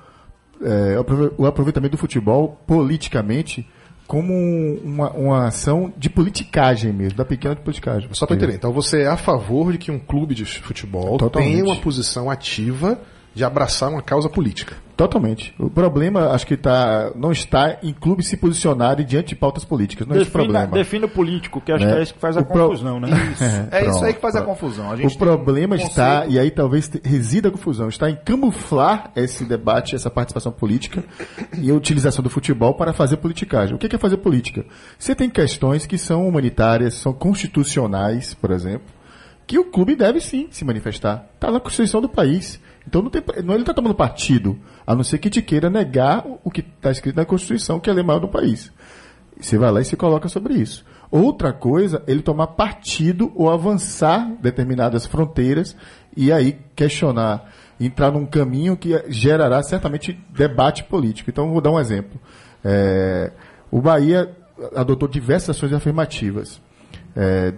[0.62, 0.98] é,
[1.38, 3.68] o aproveitamento do futebol politicamente
[4.06, 8.10] como um- uma, uma ação de politicagem mesmo, da pequena politicagem.
[8.12, 8.56] Só para entender.
[8.56, 11.52] Então você é a favor de que um clube de futebol Totalmente.
[11.54, 13.00] tenha uma posição ativa
[13.34, 14.76] de abraçar uma causa política.
[14.98, 15.52] Totalmente.
[15.58, 20.06] O problema, acho que tá, não está em clubes se posicionarem diante de pautas políticas.
[20.06, 20.74] Não é esse o Defina, problema.
[20.74, 21.94] defina o político, que acho Né?
[21.94, 23.08] que é isso que faz a O pro- confusão, né?
[23.72, 24.60] É isso aí que faz a pronto.
[24.60, 24.92] confusão.
[24.92, 28.16] A gente O problema um está, conceito- e aí talvez resida a confusão, está em
[28.16, 31.04] camuflar esse debate, essa participação política
[31.58, 33.74] e a utilização do futebol para fazer politicagem.
[33.74, 34.66] O que é fazer política?
[35.00, 38.86] Você tem questões que são humanitárias, são constitucionais, por exemplo,
[39.52, 41.26] que o clube deve sim se manifestar.
[41.36, 42.58] Está na Constituição do país.
[42.88, 46.26] Então não, tem, não ele está tomando partido, a não ser que te queira negar
[46.26, 48.72] o- o que está escrito na Constituição, que é a lei maior do país.
[49.38, 50.86] Você vai lá e se coloca sobre isso.
[51.12, 55.76] Outra coisa, ele tomar partido ou avançar determinadas fronteiras
[56.16, 61.30] e aí questionar, entrar num caminho que gerará certamente debate político.
[61.30, 62.18] Então, vou dar um exemplo.
[62.64, 63.34] É,
[63.70, 64.32] o Bahia
[64.74, 66.62] adotou diversas ações afirmativas.
[67.16, 67.54] É,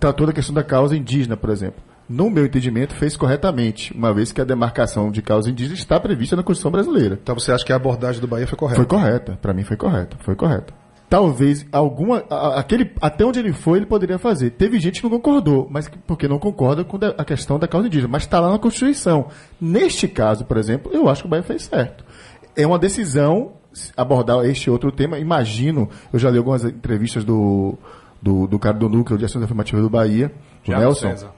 [0.00, 1.82] tratou da questão da causa indígena, por exemplo.
[2.08, 6.34] No meu entendimento, fez corretamente, uma vez que a demarcação de causa indígena está prevista
[6.34, 7.18] na Constituição brasileira.
[7.22, 8.76] Então você acha que a abordagem do Bahia foi correta?
[8.76, 10.72] Foi correta, para mim foi correta, foi correta.
[11.10, 14.50] Talvez alguma a- aquele até onde ele foi ele poderia fazer.
[14.50, 17.86] Teve gente que não concordou, mas que- porque não concorda com a questão da causa
[17.86, 19.28] indígena, mas está lá na Constituição.
[19.60, 22.04] Neste caso, por exemplo, eu acho que o Bahia fez certo.
[22.56, 23.52] É uma decisão
[23.96, 25.18] abordar este outro tema.
[25.18, 27.78] Imagino, eu já li algumas entrevistas do
[28.20, 31.08] do, do cara do núcleo de ações afirmativas do Bahia, do Thiago Nelson.
[31.10, 31.30] César.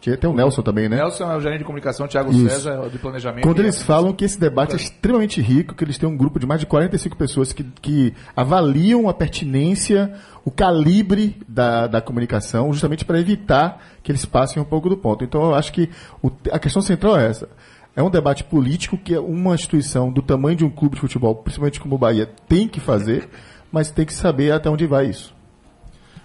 [0.00, 0.96] Tinha- Tem o Nelson também, né?
[0.96, 2.48] Nelson é o gerente de comunicação, Thiago Isso.
[2.48, 3.42] César é o de planejamento.
[3.46, 6.46] Quando eles falam que esse debate é extremamente rico, que eles têm um grupo de
[6.46, 13.04] mais de 45 pessoas que, que avaliam a pertinência, o calibre da, da comunicação, justamente
[13.04, 15.22] para evitar que eles passem um pouco do ponto.
[15.22, 15.90] Então eu acho que
[16.22, 17.46] o- a questão central é essa.
[17.94, 21.78] É um debate político que uma instituição do tamanho de um clube de futebol, principalmente
[21.78, 23.28] como o Bahia, tem que fazer,
[23.70, 25.34] mas tem que saber até onde vai isso.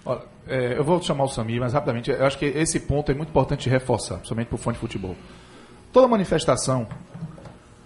[0.05, 3.15] Olha, é, eu vou chamar o Samir, mas rapidamente, eu acho que esse ponto é
[3.15, 5.15] muito importante reforçar, principalmente para o fã de futebol.
[5.91, 6.87] Toda manifestação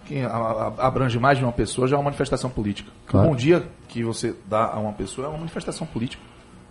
[0.04, 0.20] que
[0.78, 2.90] abrange mais de uma pessoa já é uma manifestação política.
[3.06, 3.28] Claro.
[3.28, 6.22] O bom dia que você dá a uma pessoa é uma manifestação política.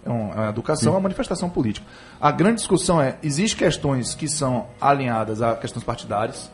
[0.05, 1.85] É um- a educação é uma manifestação política.
[2.19, 6.51] A grande discussão é, existem questões que são alinhadas a questões partidárias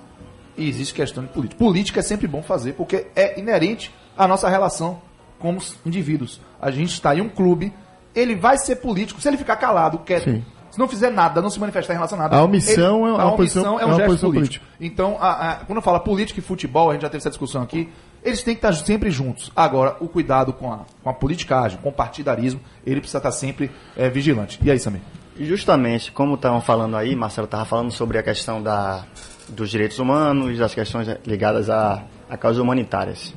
[0.57, 1.57] e existe questão de política.
[1.57, 5.01] Política é sempre bom fazer, porque é inerente à nossa relação
[5.39, 6.39] como indivíduos.
[6.61, 7.73] A gente está em um clube,
[8.15, 9.19] ele vai ser político.
[9.21, 10.43] Se ele ficar calado, quieto, Sim.
[10.71, 12.37] se não fizer nada, não se manifestar em relação a nada.
[12.37, 14.65] A omissão é uma a posição- omissão é é um uma gesto posição político.
[14.79, 17.89] Então, a- a- quando fala política e futebol, a gente já teve essa discussão aqui,
[18.23, 19.51] eles têm que estar sempre juntos.
[19.55, 23.69] Agora, o cuidado com a, com a politicagem, com o partidarismo, ele precisa estar sempre
[23.95, 24.59] eh, vigilante.
[24.63, 25.01] E aí, Samir?
[25.37, 29.03] E justamente, como estavam falando aí, Marcelo estava falando sobre a questão da,
[29.49, 33.33] dos direitos humanos, das questões ligadas a, a causas humanitárias.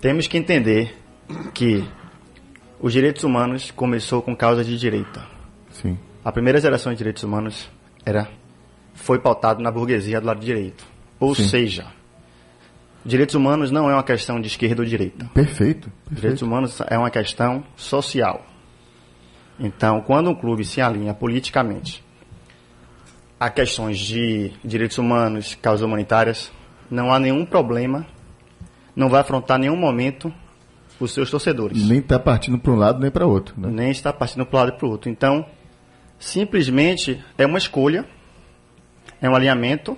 [0.00, 0.96] Temos que entender
[1.54, 1.82] que
[2.84, 5.26] os direitos humanos começou com causa de direita.
[5.70, 5.98] Sim.
[6.22, 7.70] A primeira geração de direitos humanos
[8.04, 8.28] era
[8.92, 10.84] foi pautado na burguesia do lado direito.
[11.18, 11.48] Ou Sim.
[11.48, 11.86] seja,
[13.02, 15.24] direitos humanos não é uma questão de esquerda ou direita.
[15.32, 15.90] Perfeito.
[16.10, 16.44] Direitos perfeito.
[16.44, 18.44] humanos é uma questão social.
[19.58, 22.04] Então, quando um clube se alinha politicamente
[23.40, 26.52] a questões de direitos humanos, causas humanitárias,
[26.90, 28.06] não há nenhum problema,
[28.94, 30.30] não vai afrontar nenhum momento
[31.04, 31.86] os seus torcedores.
[31.86, 33.54] Nem tá partindo para um lado nem para outro.
[33.58, 33.68] Né?
[33.70, 35.10] Nem está partindo para um lado e para o outro.
[35.10, 35.46] Então,
[36.18, 38.04] simplesmente é uma escolha,
[39.20, 39.96] é um alinhamento,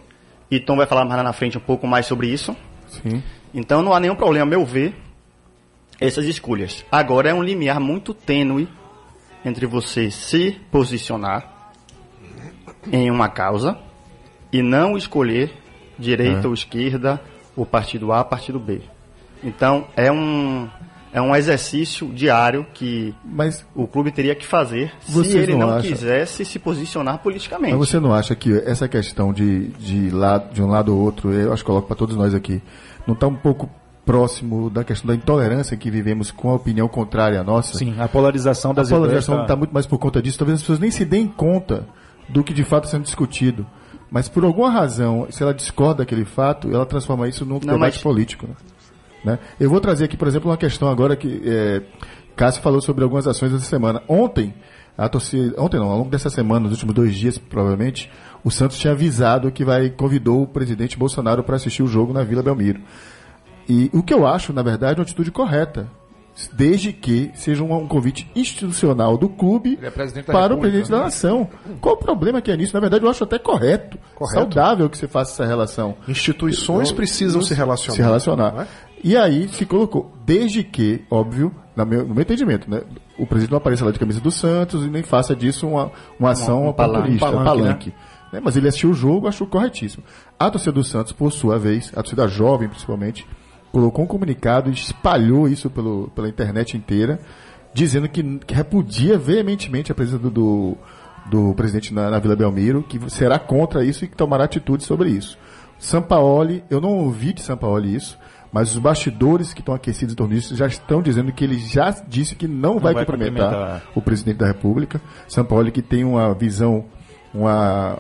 [0.51, 2.57] e Tom vai falar mais lá na frente um pouco mais sobre isso.
[2.89, 3.23] Sim.
[3.53, 4.95] Então não há nenhum problema, a meu ver,
[6.01, 6.85] essas escolhas.
[6.91, 8.69] Agora é um limiar muito tênue
[9.45, 11.73] entre você se posicionar
[12.93, 13.79] em uma causa
[14.53, 15.53] e não escolher
[15.99, 17.21] direita ou esquerda,
[17.57, 18.83] ou partido A, partido B.
[19.43, 20.69] Então é um
[21.17, 25.71] é um exercício diário que Mas o clube teria que fazer se ele não não,
[25.77, 27.75] acham- quisesse se posicionar politicamente.
[27.75, 31.33] Mas você não acha que essa questão de, de, lado, de um lado ou outro,
[31.33, 32.61] eu acho que coloco para todos nós aqui,
[33.07, 33.69] não está um pouco
[34.05, 37.77] próximo da questão da intolerância que vivemos com a opinião contrária à nossa?
[37.79, 40.39] Sim, a polarização A das polarização ideias está tá- muito mais por conta disso.
[40.39, 41.87] Talvez as pessoas nem se deem conta
[42.29, 43.67] do que de fato está sendo discutido.
[44.11, 47.79] Mas por alguma razão, se ela discorda daquele fato, ela transforma isso num Não, debate
[47.97, 48.47] mas- político.
[48.47, 48.55] Né?
[49.27, 49.41] Né?
[49.59, 51.83] Eu vou trazer aqui, por exemplo, uma questão agora que é,
[52.37, 54.01] Cássio falou sobre algumas ações dessa semana.
[54.07, 54.55] Ontem,
[54.97, 58.09] a torcida, ontem não, ao longo dessa semana, nos últimos dois dias, provavelmente,
[58.45, 62.23] o Santos tinha avisado que vai convidou o presidente Bolsonaro para assistir o jogo na
[62.23, 62.81] Vila Belmiro.
[63.69, 65.89] E o que eu acho, na verdade, é uma atitude correta.
[66.53, 71.05] Desde que seja um, um convite institucional do clube é para o presidente da né?
[71.05, 71.49] nação.
[71.81, 72.75] Qual o problema que é nisso?
[72.75, 74.41] Na verdade, eu acho até correto, Correto.
[74.41, 75.97] saudável que você faça essa relação.
[76.07, 77.97] Instituições precisam se relacionar.
[77.97, 78.53] Se relacionar.
[78.53, 78.67] não é?
[79.07, 82.83] E aí se colocou, desde que, óbvio, meu- no meu entendimento, né,
[83.17, 86.31] o presidente não apareça lá de camisa do Santos e nem faça disso uma, uma
[86.33, 87.95] ação um um palanque, palanque.
[88.33, 90.03] Né, Mas ele assistiu o jogo, achou corretíssimo.
[90.37, 93.25] A torcida do Santos, por sua vez, a torcida jovem principalmente,
[93.71, 97.21] colocou um comunicado e espalhou isso pelo, pela internet inteira,
[97.73, 100.77] dizendo que, que repudia veementemente a presença do, do,
[101.31, 105.11] do presidente na, na Vila Belmiro, que será contra isso e que tomará atitude sobre
[105.11, 105.39] isso.
[105.79, 108.19] Sampaoli, eu não ouvi de Sampaoli isso,
[108.57, 111.91] mas os bastidores que estão aquecidos em torno disso já estão dizendo que ele já
[112.09, 113.83] disse que não, vai, vai cumprimentar, cumprimentar.
[113.95, 114.99] o presidente da República.
[115.29, 116.87] Sampaoli que tem uma visão,
[117.35, 117.99] uma,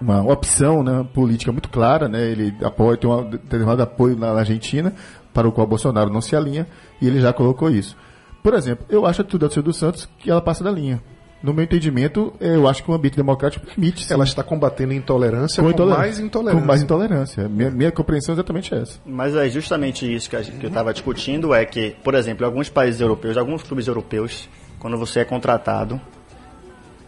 [0.00, 2.28] uma opção né, política muito clara, né?
[2.28, 4.92] Ele apoia, tem um determinado apoio na Argentina,
[5.32, 6.66] para o qual Bolsonaro não se alinha,
[7.00, 7.96] e ele já colocou isso.
[8.42, 11.00] Por exemplo, eu acho a atitude da dos Santos que ela passa da linha.
[11.42, 14.04] No meu entendimento, eu acho que o ambiente democrático permite.
[14.04, 15.98] sim, Ela está combatendo intolerância com, intolerância.
[16.04, 16.60] mais intolerância.
[16.60, 17.48] Com mais intolerância.
[17.48, 19.00] Minha, minha compreensão é exatamente essa.
[19.04, 22.44] Mas é justamente isso que, a gente- que eu estava discutindo, é que, por exemplo,
[22.44, 26.00] em alguns países europeus, alguns clubes europeus, quando você é contratado,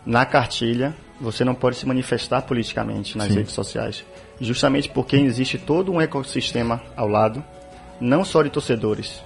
[0.04, 3.34] na cartilha, você não pode se manifestar politicamente nas Sim.
[3.36, 4.04] redes sociais.
[4.40, 7.42] Justamente porque existe todo um ecossistema ao lado,
[8.00, 9.22] não só de torcedores,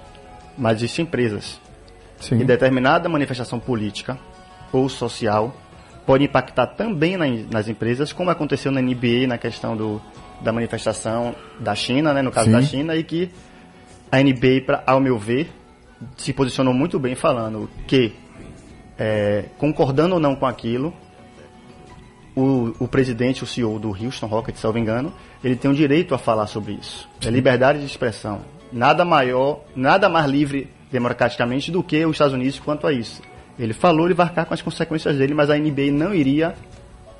[0.57, 1.59] mas de empresas.
[2.19, 2.39] Sim.
[2.41, 4.17] E determinada manifestação política
[4.71, 5.55] ou social
[6.05, 10.01] pode impactar também na- nas empresas, como aconteceu na NBA na questão do,
[10.41, 12.51] da manifestação da China, né, no caso Sim.
[12.51, 13.29] da China, e que
[14.11, 15.51] a NBA, pra, ao meu ver,
[16.17, 18.13] se posicionou muito bem falando que,
[18.97, 20.93] é, concordando ou não com aquilo,
[22.35, 25.69] o, o presidente, o CEO do Houston Rockets, se eu não me engano, ele tem
[25.69, 27.07] o direito a falar sobre isso.
[27.25, 28.41] É liberdade de expressão.
[28.71, 33.21] Nada maior, nada mais livre democraticamente do que os Estados Unidos quanto a isso.
[33.59, 36.55] Ele falou, ele vai arcar com as consequências dele, mas a NBA não iria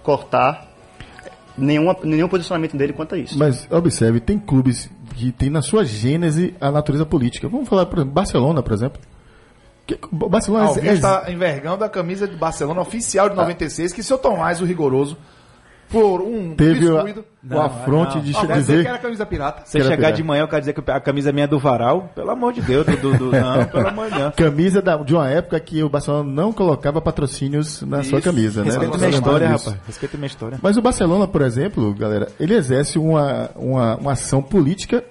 [0.02, 0.70] cortar
[1.58, 3.38] nenhuma, nenhum posicionamento dele quanto a isso.
[3.38, 7.50] Mas observe, tem clubes que tem na sua gênese a natureza política.
[7.50, 9.02] Vamos falar, por exemplo, Barcelona, por exemplo.
[9.86, 14.18] Que, Barcelona Alvin é, está envergando a camisa de Barcelona oficial de 96, que seu
[14.18, 15.18] Tomás, o rigoroso,
[15.90, 17.26] por um teve o, descuido...
[17.60, 19.64] afronte de Ah, dizer que era camisa pirata.
[19.66, 20.12] Você chegar pegar.
[20.12, 22.12] de manhã, eu quero dizer que a camisa minha é do varal.
[22.16, 24.36] Pelo amor de Deus, do, do, do- não, pelo amor de Deus.
[24.36, 28.68] camisa da- de uma época que o Barcelona não colocava patrocínios na sua camisa, né?
[28.72, 29.70] Respeita minha história, disso.
[29.70, 29.88] rapaz.
[29.88, 30.60] Respeita minha história.
[30.62, 35.04] Mas o Barcelona, por exemplo, galera, ele exerce uma, uma, uma ação política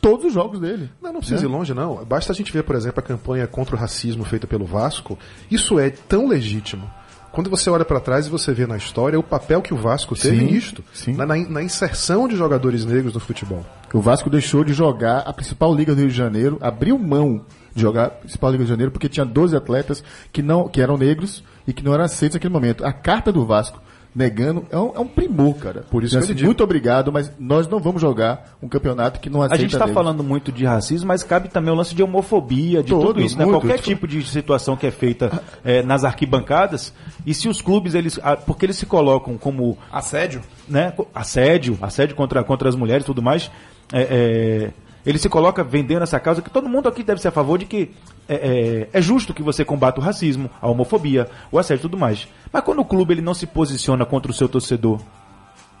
[0.00, 0.90] todos os jogos dele.
[1.00, 2.04] Não, não precisa ir longe, não.
[2.04, 5.18] Basta a gente ver, por exemplo, a campanha contra o racismo feita pelo Vasco.
[5.50, 6.90] Isso é tão legítimo.
[7.34, 10.14] Quando você olha para trás e você vê na história o papel que o Vasco
[10.14, 11.14] teve Sim, nisto, sim.
[11.14, 13.66] Na, na- inserção de jogadores negros no futebol.
[13.92, 17.44] O Vasco deixou de jogar a principal liga do Rio de Janeiro, abriu mão
[17.74, 20.68] de jogar a principal liga do Rio de Janeiro porque tinha 12 atletas que não
[20.68, 22.84] que eram negros e que não eram aceitos naquele momento.
[22.86, 23.82] A carta do Vasco
[24.14, 25.84] negando é um, é um primor, cara.
[25.90, 26.46] Por isso Então, que eu digo.
[26.46, 29.88] muito obrigado, mas nós não vamos jogar um campeonato que não A aceita gente está
[29.88, 33.44] falando muito de racismo, mas cabe também o lance de homofobia, de tudo isso, né?
[33.44, 33.60] muito.
[33.60, 36.94] Qualquer tipo de situação que é feita eh, nas arquibancadas,
[37.26, 40.42] e se os clubes, eles, ah, porque eles se colocam como Assédio.
[40.68, 43.50] né, assédio, assédio contra, contra as mulheres e tudo mais,
[43.92, 44.70] é, é,
[45.04, 47.66] ele se coloca vendendo essa causa que todo mundo aqui deve ser a favor de
[47.66, 47.90] que
[48.28, 51.98] é, é- é justo que você combata o racismo, a homofobia, o assédio e tudo
[51.98, 52.26] mais.
[52.52, 55.00] Mas quando o clube ele não se posiciona contra o seu torcedor,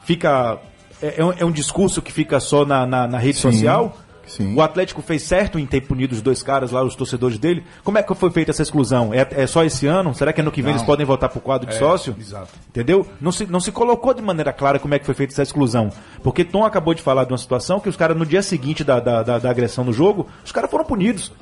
[0.04, 0.58] fica.
[1.02, 3.96] É, é um, é um discurso que fica só na, na, na rede Sim, social.
[4.26, 4.54] sim.
[4.54, 7.64] O Atlético fez certo em ter punido os dois caras lá, os torcedores dele.
[7.82, 9.12] Como é que foi feita essa exclusão?
[9.12, 10.14] É, é só esse ano?
[10.14, 12.14] Será que ano que vem eles podem voltar pro quadro de sócio?
[12.18, 12.48] exato.
[12.68, 13.06] Entendeu?
[13.20, 15.90] Não se, não se colocou de maneira clara como é que foi feita essa exclusão.
[16.22, 18.98] Porque Tom acabou de falar de uma situação que os caras, no dia seguinte da,
[19.00, 21.32] da, da, da agressão no jogo, os caras foram punidos.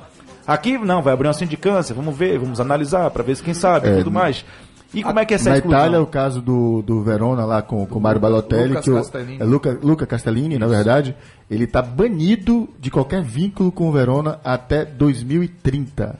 [0.45, 3.89] Aqui, não, vai abrir uma sindicância, vamos ver, vamos analisar pra ver se quem sabe
[3.89, 4.45] e tudo mais.
[4.93, 5.79] E como é que é essa Na exclusão?
[5.79, 8.95] Itália, o caso do, do Verona lá com, com o Mário Balotelli, Lucas que o,
[8.95, 9.41] Castellini.
[9.41, 11.15] é Luca, Luca Castellini, na verdade,
[11.49, 16.15] ele está banido de qualquer vínculo com o Verona até 2030.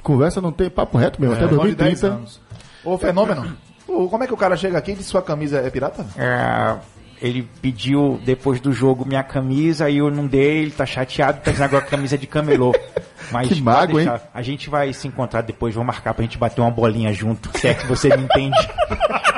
[0.00, 2.06] Conversa não tem papo reto mesmo, até de 10 2030.
[2.06, 2.40] anos.
[2.84, 3.56] Ô, fenômeno.
[3.86, 6.06] Como é que o cara chega aqui e diz sua camisa é pirata?
[6.16, 6.76] É,
[7.20, 11.50] ele pediu depois do jogo minha camisa e eu não dei, ele tá chateado, tá
[11.50, 12.74] dizendo agora camisa é de camelô.
[13.32, 14.06] Mas Que mago, hein?
[14.32, 17.66] A gente vai se encontrar depois, vamos marcar pra gente bater uma bolinha junto, se
[17.66, 18.56] é que você me entende.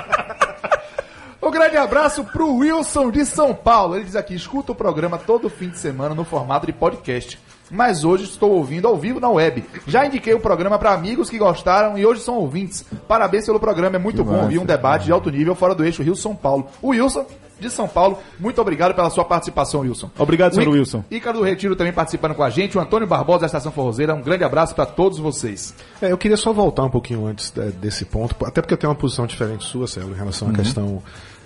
[1.41, 3.97] Um grande abraço pro Wilson de São Paulo.
[3.97, 7.39] Ele diz aqui: escuta o programa todo fim de semana no formato de podcast.
[7.71, 9.65] Mas hoje estou ouvindo ao vivo na web.
[9.87, 12.85] Já indiquei o programa para amigos que gostaram e hoje são ouvintes.
[13.07, 15.85] Parabéns pelo programa, é muito Que bom ouvir um debate de alto nível fora do
[15.85, 16.67] eixo Rio-São Paulo.
[16.81, 17.27] O Wilson
[17.61, 20.11] de São Paulo, muito obrigado pela sua participação, Wilson.
[20.17, 21.05] Obrigado, senhor Wilson.
[21.11, 22.79] Ícaro do Retiro também participando com a gente.
[22.79, 24.15] O Antônio Barbosa da Estação Forrozeira.
[24.15, 25.75] Um grande abraço para todos vocês.
[26.01, 28.93] É, eu queria só voltar um pouquinho antes é, desse ponto, até porque eu tenho
[28.93, 31.03] uma posição diferente sua, Célio, em relação à questão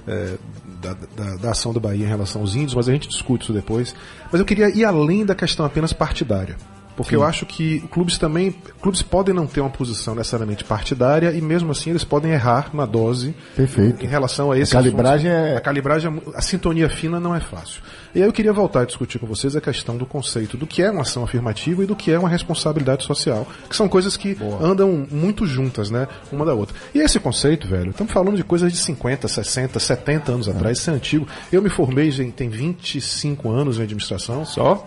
[0.07, 0.35] é,
[0.83, 3.53] da, da- da ação do Bahia em relação aos índios, mas a gente discute isso
[3.53, 3.95] depois.
[4.31, 6.57] Mas eu queria ir além da questão apenas partidária.
[6.95, 8.55] Porque eu acho que clubes também.
[8.83, 12.85] Clubes podem não ter uma posição necessariamente partidária e mesmo assim eles podem errar na
[12.85, 14.05] dose Perfeito.
[14.05, 15.49] em relação a esse A calibragem assunto.
[15.53, 17.81] é- A calibragem, a sintonia fina não é fácil.
[18.15, 20.83] E aí eu queria voltar a discutir com vocês a questão do conceito do que
[20.83, 24.37] é uma ação afirmativa e do que é uma responsabilidade social, que são coisas que
[24.61, 26.77] andam muito juntas, né, uma da outra.
[26.95, 30.91] E esse conceito, velho, estamos falando de coisas de 50, 60, 70 anos atrás, isso
[30.91, 31.27] é antigo.
[31.51, 34.45] Eu me formei, gente, tem 25 anos em administração.
[34.45, 34.87] Só?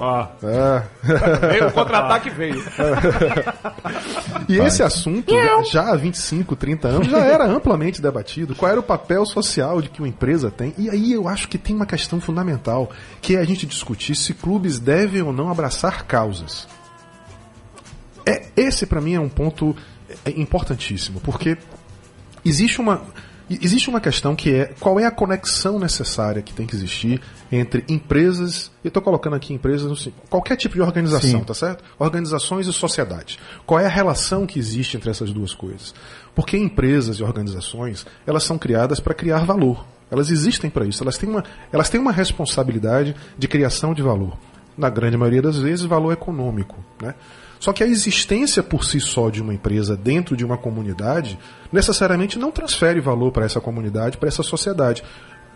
[0.00, 0.82] Ah, ah.
[1.48, 2.62] Veio, o contra-ataque veio.
[4.48, 5.32] E esse assunto,
[5.70, 8.54] já há 25, 30 anos, já era amplamente debatido.
[8.54, 10.74] Qual era o papel social de que uma empresa tem?
[10.76, 12.51] E aí eu acho que tem uma questão fundamental,
[13.20, 16.66] que é a gente discutir se clubes devem ou não abraçar causas.
[18.26, 19.76] É, esse, para mim, é um ponto
[20.24, 21.56] é, importantíssimo, porque
[22.44, 23.02] existe uma.
[23.50, 27.84] Existe uma questão que é qual é a conexão necessária que tem que existir entre
[27.86, 31.44] empresas, eu estou colocando aqui empresas, qualquer tipo de organização, Sim.
[31.44, 31.84] tá certo?
[31.98, 33.38] Organizações e sociedade.
[33.66, 35.94] Qual é a relação que existe entre essas duas coisas?
[36.34, 39.84] Porque empresas e organizações, elas são criadas para criar valor.
[40.12, 41.02] Elas existem para isso.
[41.02, 44.36] Elas têm, uma, elas têm uma responsabilidade de criação de valor.
[44.76, 46.76] Na grande maioria das vezes, valor econômico.
[47.00, 47.14] Né?
[47.58, 51.38] Só que a existência por si só de uma empresa dentro de uma comunidade
[51.72, 55.02] necessariamente não transfere valor para essa comunidade, para essa sociedade.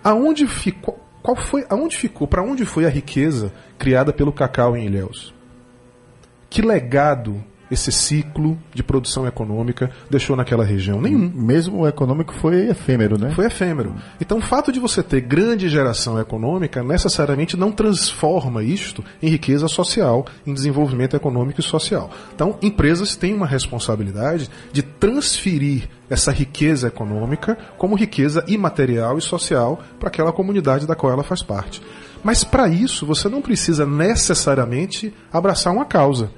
[0.03, 4.87] Aonde ficou, qual foi, aonde ficou, para onde foi a riqueza criada pelo Cacau em
[4.87, 5.35] Ilhéus?
[6.49, 11.01] Que legado esse ciclo de produção econômica deixou naquela região?
[11.01, 11.31] Nenhum.
[11.35, 13.31] Mesmo o econômico foi efêmero, né?
[13.31, 13.95] Foi efêmero.
[14.21, 19.69] Então, o fato de você ter grande geração econômica necessariamente não transforma isto em riqueza
[19.69, 22.11] social, em desenvolvimento econômico e social.
[22.35, 29.81] Então, empresas têm uma responsabilidade de transferir essa riqueza econômica como riqueza imaterial e social
[29.99, 31.83] para aquela comunidade da qual ela faz parte.
[32.23, 36.31] Mas para isso, você não precisa necessariamente abraçar uma causa.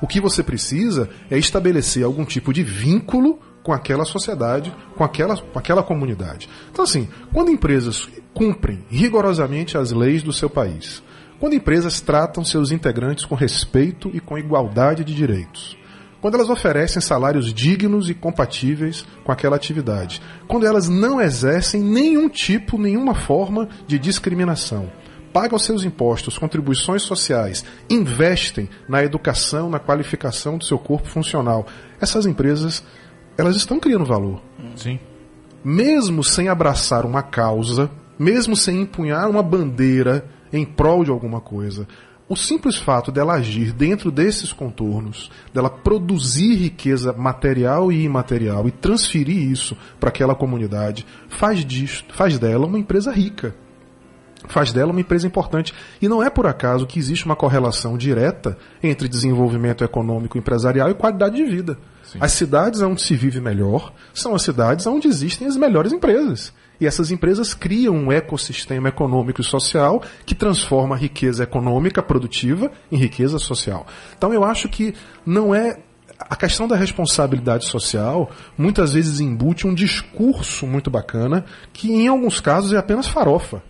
[0.00, 5.36] O que você precisa é estabelecer algum tipo de vínculo com aquela sociedade, com aquela,
[5.36, 6.48] com aquela comunidade.
[6.70, 11.02] Então, assim, quando empresas cumprem rigorosamente as leis do seu país,
[11.38, 15.76] quando empresas tratam seus integrantes com respeito e com igualdade de direitos,
[16.20, 22.28] quando elas oferecem salários dignos e compatíveis com aquela atividade, quando elas não exercem nenhum
[22.28, 24.90] tipo, nenhuma forma de discriminação,
[25.32, 31.66] pagam seus impostos, contribuições sociais, investem na educação, na qualificação do seu corpo funcional,
[32.00, 32.84] essas empresas
[33.36, 34.40] elas estão criando valor.
[34.76, 34.98] Sim.
[35.64, 41.86] Mesmo sem abraçar uma causa, mesmo sem empunhar uma bandeira em prol de alguma coisa,
[42.28, 48.70] o simples fato dela agir dentro desses contornos, dela produzir riqueza material e imaterial e
[48.70, 53.54] transferir isso para aquela comunidade, faz, disso, faz dela uma empresa rica.
[54.50, 55.72] Faz dela uma empresa importante.
[56.02, 60.94] E não é por acaso que existe uma correlação direta entre desenvolvimento econômico empresarial e
[60.94, 61.78] qualidade de vida.
[62.18, 66.52] As cidades onde se vive melhor são as cidades onde existem as melhores empresas.
[66.80, 72.72] E essas empresas criam um ecossistema econômico e social que transforma a riqueza econômica produtiva
[72.90, 73.86] em riqueza social.
[74.16, 74.94] Então eu acho que
[75.24, 75.78] não é
[76.18, 82.40] a questão da responsabilidade social muitas vezes embute um discurso muito bacana que em alguns
[82.40, 83.62] casos é apenas farofa.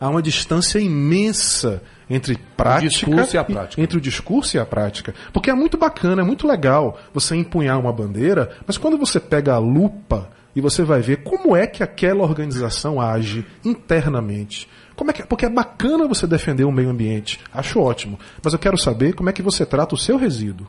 [0.00, 3.82] Há uma distância imensa entre prática e a prática.
[3.82, 5.14] entre o discurso e a prática.
[5.32, 9.54] Porque é muito bacana, é muito legal você empunhar uma bandeira, mas quando você pega
[9.54, 14.68] a lupa e você vai ver como é que aquela organização age internamente.
[14.96, 18.18] Como é que, porque é bacana você defender o meio ambiente, acho ótimo.
[18.42, 20.66] Mas eu quero saber como é que você trata o seu resíduo.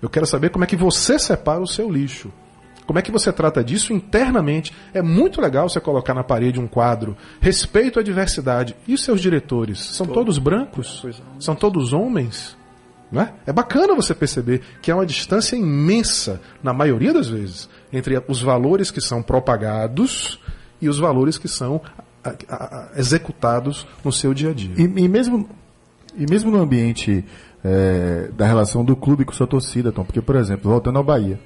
[0.00, 2.32] Eu quero saber como é que você separa o seu lixo.
[2.86, 4.72] Como é que você trata disso internamente?
[4.92, 8.76] É muito legal você colocar na parede um quadro respeito à diversidade.
[8.86, 9.80] E os seus diretores?
[9.82, 11.00] São todos brancos?
[11.40, 12.56] São todos homens?
[13.10, 13.32] Não é?
[13.46, 18.42] é bacana você perceber que há uma distância imensa, na maioria das vezes, entre os
[18.42, 20.40] valores que são propagados
[20.80, 21.80] e os valores que são
[22.24, 24.74] a- a- a- executados no seu dia a dia.
[24.76, 25.48] E, e mesmo,
[26.16, 27.24] e mesmo no ambiente
[27.66, 31.38] é, da relação do clube com sua torcida, Tom, porque, por exemplo, voltando ao Bahia,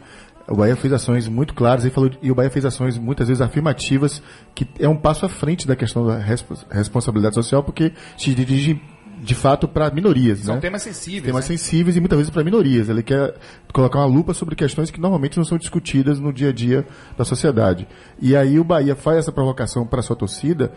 [0.49, 3.41] o Bahia fez ações muito claras e, falou, e o Bahia fez ações muitas vezes
[3.41, 4.23] afirmativas,
[4.55, 8.81] que é um passo à frente da questão da respo- responsabilidade social, porque se dirige
[9.23, 10.41] de fato para minorias.
[10.41, 10.61] São né?
[10.61, 11.25] temas sensíveis.
[11.25, 11.57] temas né?
[11.57, 12.89] sensíveis e muitas vezes para minorias.
[12.89, 13.35] Ele quer
[13.73, 16.87] colocar uma lupa sobre questões que normalmente não são discutidas no dia a dia
[17.17, 17.87] da sociedade.
[18.21, 20.73] E aí o Bahia faz essa provocação para sua torcida.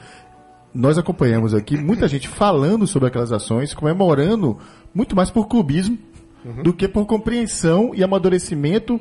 [0.74, 4.57] Nós acompanhamos aqui muita gente falando sobre aquelas ações, comemorando
[4.93, 5.97] muito mais por clubismo
[6.63, 8.99] do que por compreensão e amadurecimento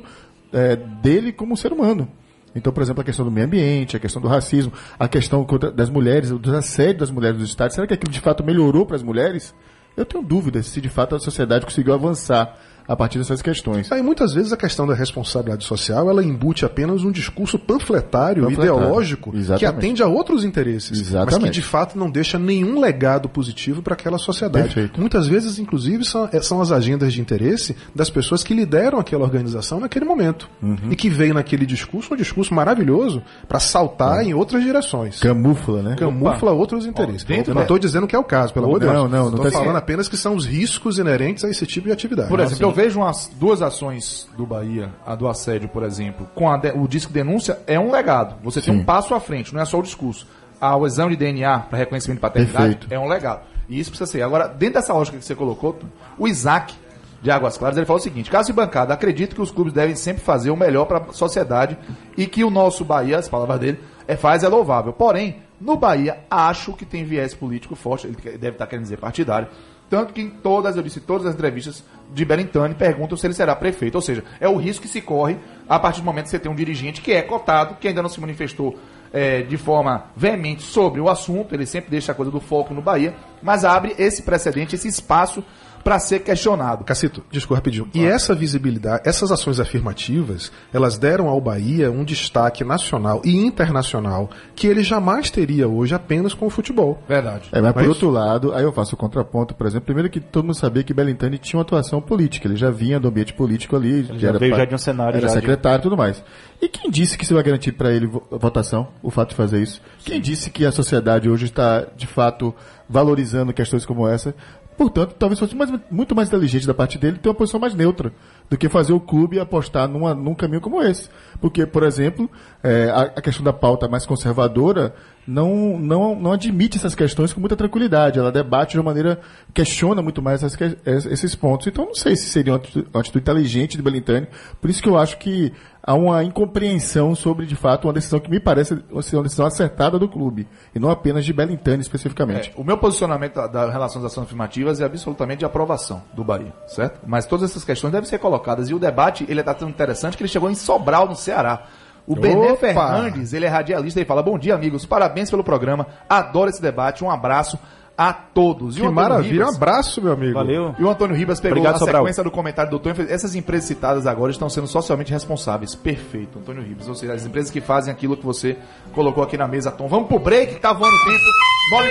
[0.53, 2.07] eh, dele como ser humano.
[2.55, 5.89] Então, por exemplo, a questão do meio ambiente, a questão do racismo, a questão das
[5.89, 7.75] mulheres, do assédio das mulheres dos estados.
[7.75, 9.55] Será que aquilo de fato melhorou para as mulheres?
[9.95, 13.91] Eu tenho dúvidas se de fato a sociedade conseguiu avançar a partir dessas questões.
[13.91, 18.75] Aí muitas vezes a questão da responsabilidade social ela embute apenas um discurso panfletário, Panfletário.
[18.75, 19.65] ideológico que Exatamente.
[19.77, 21.53] atende a outros interesses, mas que Exatamente.
[21.53, 24.65] de fato não deixa nenhum legado positivo para aquela sociedade.
[24.73, 24.99] Perfeito.
[24.99, 29.23] Muitas vezes, inclusive, são, eh, são as agendas de interesse das pessoas que lideram aquela
[29.23, 30.77] organização naquele momento Uhum.
[30.91, 35.19] e que veio naquele discurso um discurso maravilhoso para saltar em outras direções.
[35.19, 35.95] Camufla, né?
[35.97, 37.23] Camufla outros interesses.
[37.23, 39.11] dentro Eu não estou dizendo que é o caso, pelo amor de Não, Deus.
[39.11, 39.77] não, não Estou tá falando certo.
[39.77, 42.29] apenas que são os riscos inerentes a esse tipo de atividade.
[42.29, 46.57] Por exemplo, eu vejo umas duas ações do Bahia, a do assédio, por exemplo, com
[46.57, 48.35] de- o disco denúncia, é um legado.
[48.43, 48.79] Você tem Sim.
[48.81, 50.27] um passo à frente, não é só o discurso.
[50.59, 52.93] Ah, o exame de DNA para reconhecimento de paternidade Perfeito.
[52.93, 53.41] é um legado.
[53.67, 54.21] E isso precisa ser.
[54.21, 55.77] Agora, dentro dessa lógica que você colocou,
[56.17, 56.73] o Isaac
[57.21, 59.95] de Águas Claras, ele falou o seguinte: caso de bancada, acredito que os clubes devem
[59.95, 61.77] sempre fazer o melhor para a sociedade
[62.17, 64.91] e que o nosso Bahia, as palavras dele, é, faz é louvável.
[64.93, 69.47] Porém, no Bahia, acho que tem viés político forte, ele deve estar querendo dizer partidário.
[69.91, 71.83] Tanto que em todas, eu disse, todas as entrevistas
[72.13, 73.95] de Belintani perguntam se ele será prefeito.
[73.95, 75.37] Ou seja, é o risco que se corre
[75.67, 78.07] a partir do momento que você tem um dirigente que é cotado, que ainda não
[78.07, 78.79] se manifestou
[79.11, 82.81] eh, de forma veemente sobre o assunto, ele sempre deixa a coisa do foco no
[82.81, 83.13] Bahia,
[83.43, 85.43] mas abre esse precedente, esse espaço
[85.83, 86.83] para ser questionado.
[86.83, 87.89] Cacito, desculpa rapidinho.
[87.93, 94.29] E essa visibilidade, essas ações afirmativas, elas deram ao Bahia um destaque nacional e internacional
[94.55, 97.01] que ele jamais teria hoje apenas com o futebol.
[97.07, 97.49] Verdade.
[97.51, 100.19] É, mas por Mas- outro lado, aí eu faço o contraponto, por exemplo, primeiro que
[100.19, 103.75] todo mundo sabia que Belintani tinha uma atuação política, ele já vinha do ambiente político
[103.75, 106.23] ali, ele já veio já de um cenário era já de- secretário e tudo mais.
[106.61, 109.61] E quem disse que isso vai garantir para ele vo- votação, o fato de fazer
[109.61, 109.81] isso?
[110.05, 112.53] Quem disse que a sociedade hoje está, de fato,
[112.91, 114.35] valorizando questões como essa?
[114.77, 118.11] Portanto, talvez fosse mais- muito mais inteligente da parte dele ter uma posição mais neutra
[118.49, 121.09] do que fazer o clube apostar numa- num caminho como esse.
[121.39, 122.29] Porque, por exemplo,
[122.63, 124.93] é, a, a questão da pauta mais conservadora
[125.31, 128.19] não, não, não admite essas questões com muita tranquilidade.
[128.19, 129.19] Ela debate de uma maneira,
[129.53, 131.67] questiona muito mais essas esses pontos.
[131.67, 132.59] Então, não sei se seria uma
[132.99, 134.27] atitude, inteligente de Belintani.
[134.59, 138.29] Por isso que eu acho que há uma incompreensão sobre, de fato, uma decisão que
[138.29, 140.47] me parece uma decisão acertada do clube.
[140.75, 142.51] E não apenas de Belintani especificamente.
[142.55, 146.25] É, o meu posicionamento da, da relação às ações afirmativas é absolutamente de aprovação do
[146.25, 146.99] Bahia, certo?
[147.07, 148.69] Mas todas essas questões devem ser colocadas.
[148.69, 151.67] E o debate, ele está tão interessante que ele chegou em Sobral, no Ceará.
[152.07, 152.57] O Benê Opa!
[152.57, 157.03] Fernandes, ele é radialista e fala, bom dia, amigos, parabéns pelo programa, adoro esse debate,
[157.03, 157.57] um abraço
[157.97, 158.75] a todos.
[158.77, 160.33] E Que maravilha, um Ribas- abraço, meu amigo.
[160.33, 160.73] Valeu.
[160.79, 162.01] E o Antônio Ribas pegou Obrigado, a Sobral.
[162.01, 165.75] sequência do comentário do Tonho e fez, essas empresas citadas agora estão sendo socialmente responsáveis.
[165.75, 166.87] Perfeito, Antônio Ribas.
[166.87, 168.57] Ou seja, as empresas que fazem aquilo que você
[168.93, 169.87] colocou aqui na mesa, Tom.
[169.87, 171.23] Vamos pro break, que tá voando o tempo.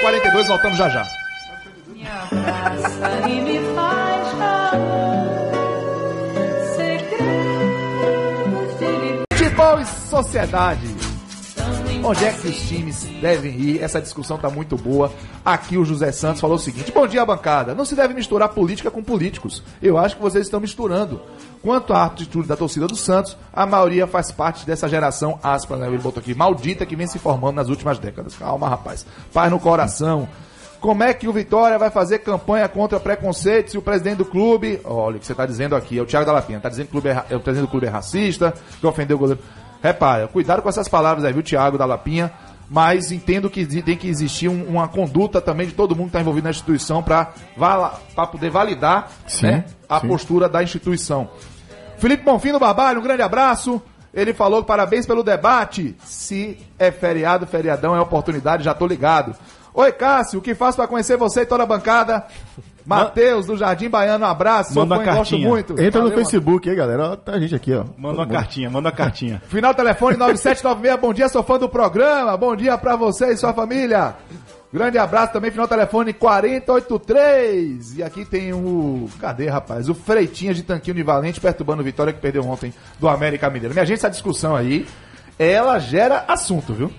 [0.02, 1.04] 9h42, voltamos já já.
[1.94, 5.19] Me abraça e me faz segredos
[9.70, 10.86] Futebol e sociedade.
[12.02, 13.82] Onde é que os times devem ir?
[13.82, 15.12] Essa discussão tá muito boa.
[15.44, 17.74] Aqui o José Santos falou o seguinte: Bom dia, bancada.
[17.74, 19.62] Não se deve misturar política com políticos.
[19.80, 21.20] Eu acho que vocês estão misturando.
[21.62, 25.86] Quanto à atitude da torcida do Santos, a maioria faz parte dessa geração, aspas, né?
[25.86, 28.34] Ele botou aqui, maldita que vem se formando nas últimas décadas.
[28.34, 29.06] Calma, rapaz.
[29.32, 30.28] Paz no coração.
[30.80, 34.80] Como é que o Vitória vai fazer campanha contra preconceito se o presidente do clube.
[34.82, 36.56] Olha o que você está dizendo aqui, é o Thiago Dalapinha.
[36.56, 39.16] Está dizendo que o, clube é, é o presidente do clube é racista, que ofendeu
[39.18, 39.42] o goleiro.
[39.82, 42.30] Repara, cuidado com essas palavras aí, viu, Thiago Dalapinha.
[42.72, 46.20] Mas entendo que tem que existir um- uma conduta também de todo mundo que está
[46.20, 47.32] envolvido na instituição para
[48.30, 50.06] poder validar Sim, né, a sim.
[50.06, 51.28] postura da instituição.
[51.98, 53.82] Felipe Bonfim do Barbalho, um grande abraço.
[54.14, 55.96] Ele falou parabéns pelo debate.
[56.04, 59.34] Se é feriado, feriadão é oportunidade, já tô ligado.
[59.74, 62.24] Oi, Cássio, o que faço para conhecer você e toda a bancada?
[62.96, 64.74] Matheus, do Jardim Baiano, um abraço.
[64.74, 65.48] Manda uma cartinha.
[65.48, 65.72] muito.
[65.80, 67.16] Entra no Valeu, Facebook aí, galera.
[67.16, 67.84] Tá a gente aqui, ó.
[67.84, 68.32] Manda uma Todo mundo.
[68.32, 69.42] cartinha, manda uma cartinha.
[69.48, 71.00] Final telefone 9796.
[71.00, 72.36] Bom dia, sou fã do programa.
[72.36, 74.14] Bom dia pra você e sua família.
[74.72, 77.98] Grande abraço também, final telefone 483.
[77.98, 79.08] E aqui tem o.
[79.20, 79.88] Cadê, rapaz?
[79.88, 83.74] O Freitinha de Tanquinho de Valente perturbando o Vitória que perdeu ontem do América Mineiro.
[83.74, 84.86] Minha gente, essa discussão aí,
[85.38, 86.92] ela gera assunto, viu?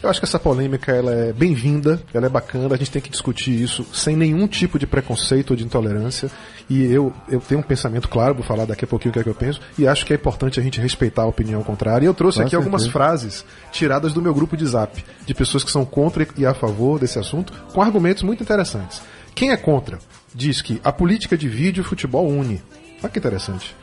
[0.00, 3.10] Eu acho que essa polêmica ela é bem-vinda, ela é bacana, a gente tem que
[3.10, 6.30] discutir isso sem nenhum tipo de preconceito ou de intolerância.
[6.70, 9.22] E eu, eu tenho um pensamento claro, vou falar daqui a pouquinho o que é
[9.24, 12.04] que eu penso, e acho que é importante a gente respeitar a opinião contrária.
[12.04, 12.92] E eu trouxe Com aqui algumas certeza.
[12.92, 17.00] frases tiradas do meu grupo de zap, de pessoas que são contra e a favor
[17.00, 19.02] desse assunto, com argumentos muito interessantes.
[19.34, 19.98] Quem é contra
[20.32, 22.62] diz que a política divide e o futebol une.
[23.02, 23.74] Olha que interessante.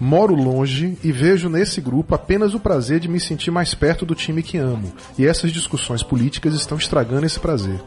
[0.00, 4.14] Moro longe e vejo nesse grupo apenas o prazer de me sentir mais perto do
[4.14, 4.92] time que amo.
[5.18, 7.80] E essas discussões políticas estão estragando esse prazer.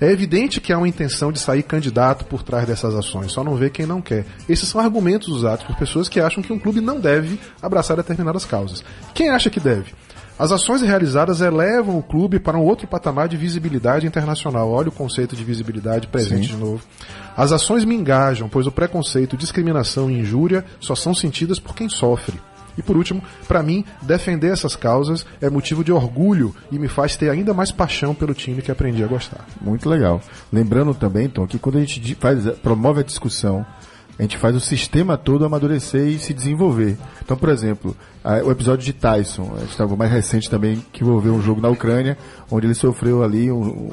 [0.00, 3.56] É evidente que há uma intenção de sair candidato por trás dessas ações, só não
[3.56, 4.26] vê quem não quer.
[4.46, 8.44] Esses são argumentos usados por pessoas que acham que um clube não deve abraçar determinadas
[8.44, 8.84] causas.
[9.14, 9.94] Quem acha que deve?
[10.38, 14.70] As ações realizadas elevam o clube para um outro patamar de visibilidade internacional.
[14.70, 16.82] Olha o conceito de visibilidade presente de novo.
[17.36, 21.88] As ações me engajam, pois o preconceito, discriminação e injúria só são sentidas por quem
[21.88, 22.40] sofre.
[22.78, 27.16] E por último, para mim, defender essas causas é motivo de orgulho e me faz
[27.16, 29.46] ter ainda mais paixão pelo time que aprendi a gostar.
[29.60, 30.20] Muito legal.
[30.52, 33.64] Lembrando também, Tom, que quando a gente faz, promove a discussão,
[34.18, 36.96] a gente faz o sistema todo amadurecer e se desenvolver.
[37.22, 37.94] Então, por exemplo,
[38.24, 41.68] a- o episódio de Tyson, gente estava mais recente também, que envolveu um jogo na
[41.68, 42.16] Ucrânia,
[42.50, 43.62] onde ele sofreu ali, um-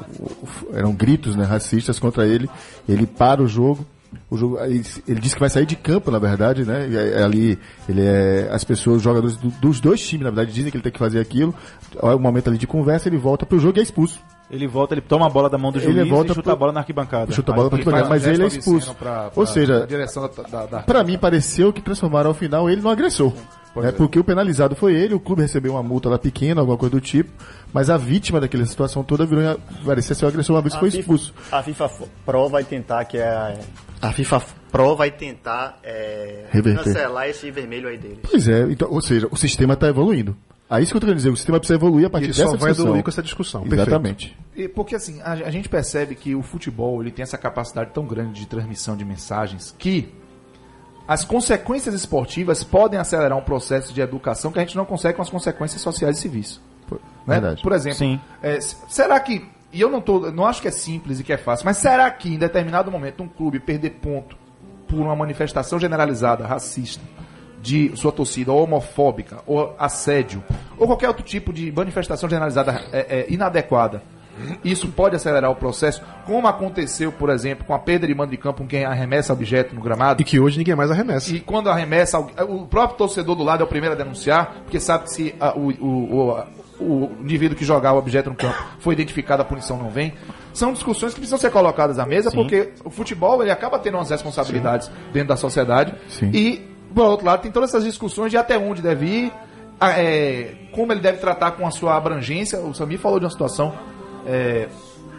[0.72, 2.48] eram gritos né, racistas contra ele,
[2.88, 3.86] ele para o jogo,
[4.30, 6.88] o jogo, ele, ele que vai sair de campo, na verdade, né?
[6.88, 7.58] E ali,
[7.88, 10.84] ele é, as pessoas, os jogadores do- dos dois times, na verdade, dizem que ele
[10.84, 11.52] tem que fazer aquilo.
[12.00, 14.20] É um momento ali de conversa, ele volta pro jogo e é expulso.
[14.50, 16.52] Ele volta, ele toma a bola da mão do juiz Ele volta e chuta pro-
[16.52, 17.32] a bola na arquibancada.
[17.32, 18.90] Chuta a bola pra Ele arquibancada, mas ele é expulso.
[18.90, 22.28] obsceno pra- Ou pra- seja, pra direção da, da, da- Pra mim pareceu que transformaram
[22.28, 23.32] ao final ele no agressor.
[23.82, 26.92] É porque o penalizado foi ele, o clube recebeu uma multa lá pequena, alguma coisa
[26.94, 27.32] do tipo,
[27.72, 30.88] mas a vítima daquela situação toda virou, parecia ser o agressor uma vez que foi
[30.90, 31.34] expulso.
[31.50, 31.90] A FIFA
[32.24, 33.58] Pro vai tentar que é
[34.00, 36.84] a FIFA Pro vai tentar é, Reverter.
[36.84, 38.18] cancelar esse vermelho aí deles.
[38.30, 40.36] Pois é, então, ou seja, o sistema está evoluindo.
[40.78, 42.48] É isso que eu querendo dizer, o sistema precisa evoluir a partir E dessa só
[42.50, 42.84] vai discussão.
[42.84, 43.64] evoluir com essa discussão.
[43.70, 44.36] Exatamente.
[44.56, 48.06] E Porque assim, a, a gente percebe que o futebol ele tem essa capacidade tão
[48.06, 50.12] grande de transmissão de mensagens que
[51.06, 55.22] as consequências esportivas podem acelerar um processo de educação que a gente não consegue com
[55.22, 56.60] as consequências sociais e civis.
[56.90, 56.98] Né?
[57.26, 57.62] Verdade.
[57.62, 58.20] Por exemplo, Sim.
[58.42, 61.36] é, será que, e eu não, tô, não acho que é simples e que é
[61.36, 64.36] fácil, mas será que em determinado momento um clube perder ponto
[64.88, 67.02] por uma manifestação generalizada, racista,
[67.64, 70.44] de sua torcida, ou homofóbica, ou assédio,
[70.78, 74.02] ou qualquer outro tipo de manifestação generalizada é, é, inadequada,
[74.64, 78.36] isso pode acelerar o processo, como aconteceu, por exemplo, com a perda de mando de
[78.36, 80.20] campo com quem arremessa objeto no gramado.
[80.20, 81.32] E que hoje ninguém mais arremessa.
[81.32, 85.04] E quando arremessa, o próprio torcedor do lado é o primeiro a denunciar, porque sabe
[85.04, 86.46] que se ah, o, o, o, a-
[86.80, 90.12] o indivíduo que jogar o objeto no campo foi identificado, a punição não vem.
[90.52, 94.10] São discussões que precisam ser colocadas à mesa, porque o futebol ele acaba tendo umas
[94.10, 95.94] responsabilidades dentro da sociedade.
[96.08, 96.30] Sim.
[96.34, 99.32] E, por outro lado, tem todas essas discussões de até onde deve ir,
[99.80, 102.58] é, como ele deve tratar com a sua abrangência.
[102.60, 103.74] O Samir falou de uma situação.
[104.26, 104.68] é,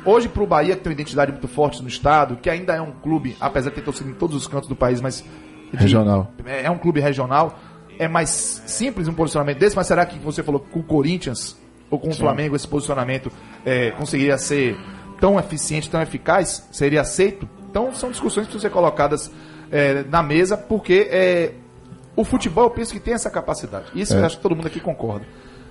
[0.08, 2.82] Hoje, para o Bahia, que tem uma identidade muito forte no estado, que ainda é
[2.82, 5.26] um clube, apesar de ter torcido em todos os cantos do país, mas.
[5.72, 6.32] de- Regional.
[6.46, 7.58] é é um clube regional.
[7.98, 8.30] É mais
[8.68, 11.58] simples um posicionamento desse, mas será que você falou que com o Corinthians
[11.90, 13.32] ou com o Flamengo esse posicionamento
[13.66, 14.78] é, conseguiria ser
[15.20, 16.68] tão eficiente, tão eficaz?
[16.72, 17.50] Seria aceito?
[17.68, 19.32] Então são discussões que precisam ser colocadas
[19.72, 21.54] é, na mesa, porque é,
[22.16, 23.86] o futebol eu penso que tem essa capacidade.
[23.96, 24.20] Isso É.
[24.20, 25.26] eu acho que todo mundo aqui concorda.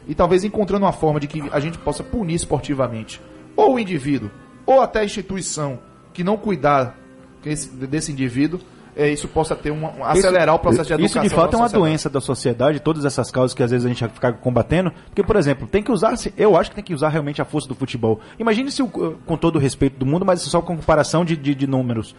[0.06, 3.20] E talvez encontrando uma forma de que a gente possa punir esportivamente
[3.56, 4.30] ou o indivíduo,
[4.66, 5.78] ou até a instituição
[6.12, 6.96] que não cuidar
[7.42, 8.60] desse, indivíduo,
[8.96, 11.22] é, isso possa ter um- acelerar o processo de educação.
[11.22, 13.88] Isso de fato é uma doença da sociedade, todas essas causas que às vezes a
[13.88, 14.92] gente fica combatendo.
[15.06, 17.68] Porque, por exemplo, tem que usar, eu acho que tem que usar realmente a força
[17.68, 18.20] do futebol.
[18.38, 21.54] Imagine se, o- com todo o respeito do mundo, mas só com comparação de, de,
[21.54, 22.14] de números.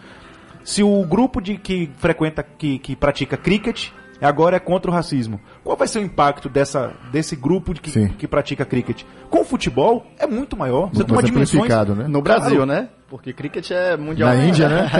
[0.64, 3.88] Se o grupo de que frequenta, que, que pratica cricket,
[4.24, 5.40] agora é contra o racismo.
[5.62, 8.08] Qual vai ser o impacto dessa, desse grupo de que, Sim.
[8.08, 9.02] que pratica cricket?
[9.28, 10.88] Com o futebol, é muito maior.
[10.88, 11.68] Você Muito toma dimensões.
[11.68, 12.06] né?
[12.08, 12.88] No Brasil, né?
[13.08, 14.30] Porque cricket é mundial.
[14.30, 14.90] Na Índia, né?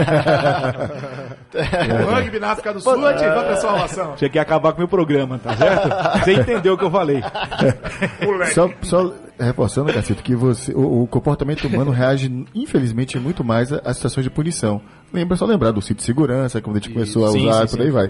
[2.06, 4.14] O rugby na África do Sul é ativando a transformação.
[4.14, 5.88] Tinha que acabar com o meu programa, tá certo?
[6.20, 7.20] Você entendeu o que eu falei.
[8.54, 13.92] Só, só reforçando, Cacito, que você, o, o comportamento humano reage, infelizmente, muito mais a
[13.92, 14.80] situações de punição.
[15.12, 17.76] Lembra só lembrar do cinto de segurança, quando a gente começou a Sim, usar, sim,
[17.76, 17.92] por aí sim.
[17.92, 18.08] vai.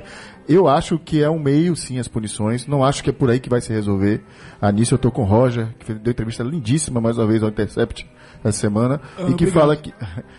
[0.49, 2.67] Eu acho que é um meio, sim, as punições.
[2.67, 4.25] Não acho que é por aí que vai se resolver.
[4.61, 7.49] Ah, nisso eu tô com o Roger, que deu entrevista lindíssima, mais uma vez, ao
[7.51, 8.09] Intercept,
[8.43, 9.93] essa semana, e que fala que,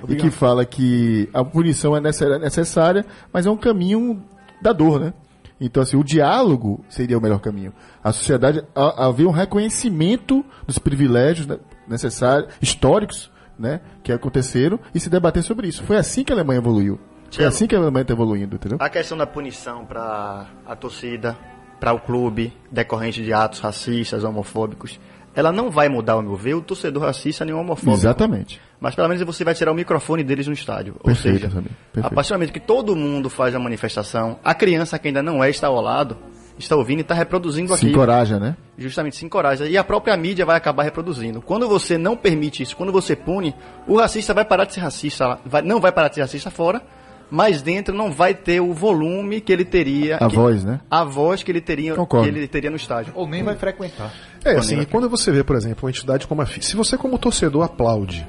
[0.10, 4.22] e que fala que a punição é necessária- necessária, mas é um caminho
[4.62, 5.14] da dor, né?
[5.60, 7.74] Então, assim, o diálogo seria o melhor caminho.
[8.04, 15.00] A sociedade, a- haver um reconhecimento dos privilégios né, necessários, históricos, né, que aconteceram, e
[15.00, 15.84] se debater sobre isso.
[15.84, 17.00] Foi assim que a Alemanha evoluiu.
[17.32, 18.78] Foi assim que a Alemanha está evoluindo, entendeu?
[18.80, 21.38] A questão da punição para a torcida,
[21.80, 25.00] para o clube, decorrente de atos racistas, homofóbicos,
[25.36, 27.94] ela não vai mudar, ao meu ver, o torcedor racista nem o homofóbico.
[27.94, 28.60] Exatamente.
[28.80, 30.96] Mas pelo menos você vai tirar o microfone deles no estádio.
[31.04, 31.64] Perfeito, Ou seja,
[32.02, 35.44] a partir do momento que todo mundo faz a manifestação, a criança que ainda não
[35.44, 36.18] é, está ao lado,
[36.58, 37.92] está ouvindo e está reproduzindo Se aquilo.
[37.92, 38.56] encoraja, né?
[38.78, 39.68] Justamente se encoraja.
[39.68, 41.42] E a própria mídia vai acabar reproduzindo.
[41.42, 43.54] Quando você não permite isso, quando você pune,
[43.88, 46.50] o racista vai parar de ser racista, lá- vai- não vai parar de ser racista
[46.52, 46.82] fora,
[47.30, 50.16] mas dentro não vai ter o volume que ele teria.
[50.18, 50.80] A que- voz, né?
[50.90, 52.28] A voz que ele teria, que Concordo.
[52.28, 53.12] ele teria no estádio.
[53.16, 54.14] Ou nem vai frequentar.
[54.46, 57.18] É, assim, quando você vê, por exemplo, uma entidade como a FIFA, se você como
[57.18, 58.26] torcedor aplaude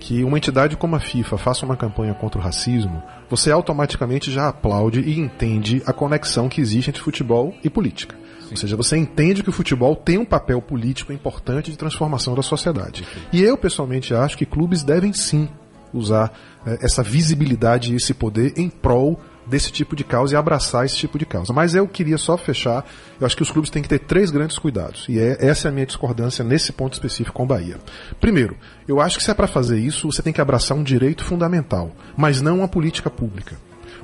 [0.00, 4.48] que uma entidade como a FIFA faça uma campanha contra o racismo, você automaticamente já
[4.48, 8.16] aplaude e entende a conexão que existe entre futebol e política.
[8.50, 12.42] Ou seja, você entende que o futebol tem um papel político importante de transformação da
[12.42, 13.06] sociedade.
[13.32, 15.48] E eu, pessoalmente, acho que clubes devem sim
[15.92, 16.32] usar
[16.66, 19.20] eh, essa visibilidade e esse poder em prol
[19.50, 21.52] desse tipo de causa e abraçar esse tipo de causa.
[21.52, 22.86] Mas eu queria só fechar,
[23.20, 25.70] eu acho que os clubes têm que ter três grandes cuidados, e é, essa é
[25.70, 27.76] a minha discordância nesse ponto específico com o Bahia.
[28.20, 31.24] Primeiro, eu acho que se é para fazer isso, você tem que abraçar um direito
[31.24, 33.56] fundamental, mas não uma política pública.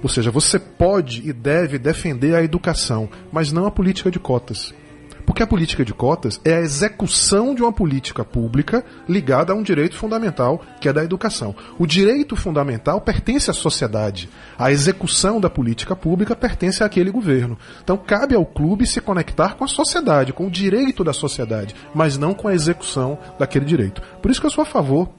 [0.02, 4.74] Ou seja, você pode e deve defender a educação, mas não a política de cotas.
[5.26, 9.62] Porque a política de cotas é a execução de uma política pública ligada a um
[9.62, 11.54] direito fundamental, que é da educação.
[11.78, 14.30] O direito fundamental pertence à sociedade.
[14.56, 17.58] A execução da política pública pertence àquele governo.
[17.82, 22.16] Então cabe ao clube se conectar com a sociedade, com o direito da sociedade, mas
[22.16, 24.00] não com a execução daquele direito.
[24.22, 25.10] Por isso que eu sou a favor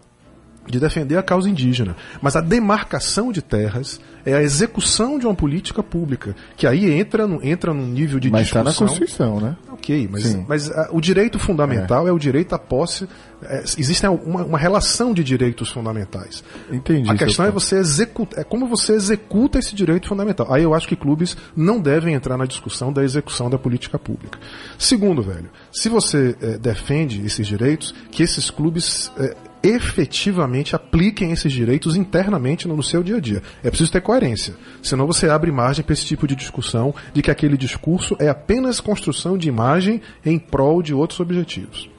[0.67, 1.95] de defender a causa indígena.
[2.21, 7.25] Mas a demarcação de terras é a execução de uma política pública, que aí entra,
[7.25, 8.87] no, entra num nível de Mas está na discussão.
[8.87, 9.55] Constituição, né?
[9.71, 10.45] Ok, mas, Sim.
[10.47, 13.07] mas ah, o direito fundamental é, o direito à posse.
[13.41, 16.43] é, existe uma, uma relação de direitos fundamentais.
[16.69, 17.09] Entendi.
[17.09, 20.51] A questão é você executa, é como você executa esse direito fundamental.
[20.51, 24.37] Aí eu acho que clubes não devem entrar na discussão da execução da política pública.
[24.77, 31.51] Segundo, velho, se você eh, defende esses direitos, que esses clubes eh, efetivamente apliquem esses
[31.51, 33.41] direitos internamente no, seu dia a dia.
[33.63, 34.55] É preciso ter coerência.
[34.81, 38.79] Senão você abre margem para esse tipo de discussão de que aquele discurso é apenas
[38.79, 41.89] construção de imagem em prol de outros objetivos.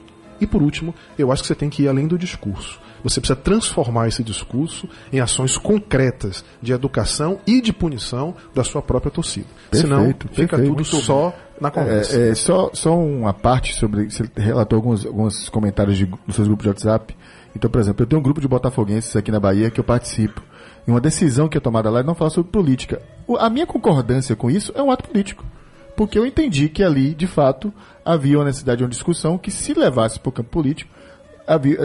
[0.41, 2.79] E por último, eu acho que você tem que ir além do discurso.
[3.03, 8.81] Você precisa transformar esse discurso em ações concretas de educação e de punição da sua
[8.81, 9.47] própria torcida.
[9.71, 10.75] Senão, Perfeito, fica perfeito.
[10.75, 12.17] tudo só na conversa.
[12.17, 14.09] É, é, só, só uma parte sobre.
[14.09, 17.15] Você relatou alguns, alguns comentários de, nos seus grupos de WhatsApp.
[17.55, 20.41] Então, por exemplo, eu tenho um grupo de botafoguenses aqui na Bahia que eu participo.
[20.87, 23.01] E uma decisão que é tomada lá é não falar sobre política.
[23.37, 25.43] A minha concordância com isso é um ato político.
[25.95, 27.73] Porque eu entendi que ali, de fato,
[28.05, 30.91] havia uma necessidade de uma discussão que, se levasse para o campo político,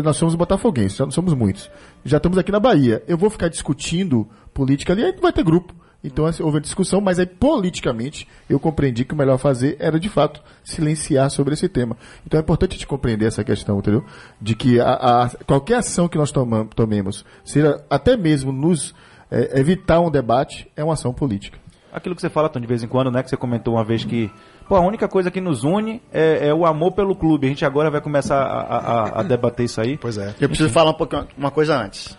[0.04, 1.70] nós somos botafoguenses, somos muitos.
[2.04, 3.02] Já estamos aqui na Bahia.
[3.08, 5.74] Eu vou ficar discutindo política ali, aí não vai ter grupo.
[6.04, 9.98] Então assim, houve a discussão, mas aí politicamente eu compreendi que o melhor fazer era
[9.98, 11.96] de fato silenciar sobre esse tema.
[12.26, 14.04] Então é importante a gente compreender essa questão, entendeu?
[14.40, 14.92] De que a,
[15.24, 18.94] a- qualquer ação que nós tomam- tomemos, seja até mesmo nos
[19.30, 21.58] eh, evitar um debate, é uma ação política.
[21.92, 23.22] Aquilo que você fala, Tom, de vez em quando, né?
[23.22, 24.30] Que você comentou uma vez que.
[24.68, 27.46] Pô, a única coisa que nos une é, é o amor pelo clube.
[27.46, 29.96] A gente agora vai começar a, a- a- a debater isso aí.
[29.96, 30.34] Pois é.
[30.40, 32.18] Eu preciso falar um pouquinho, uma coisa antes.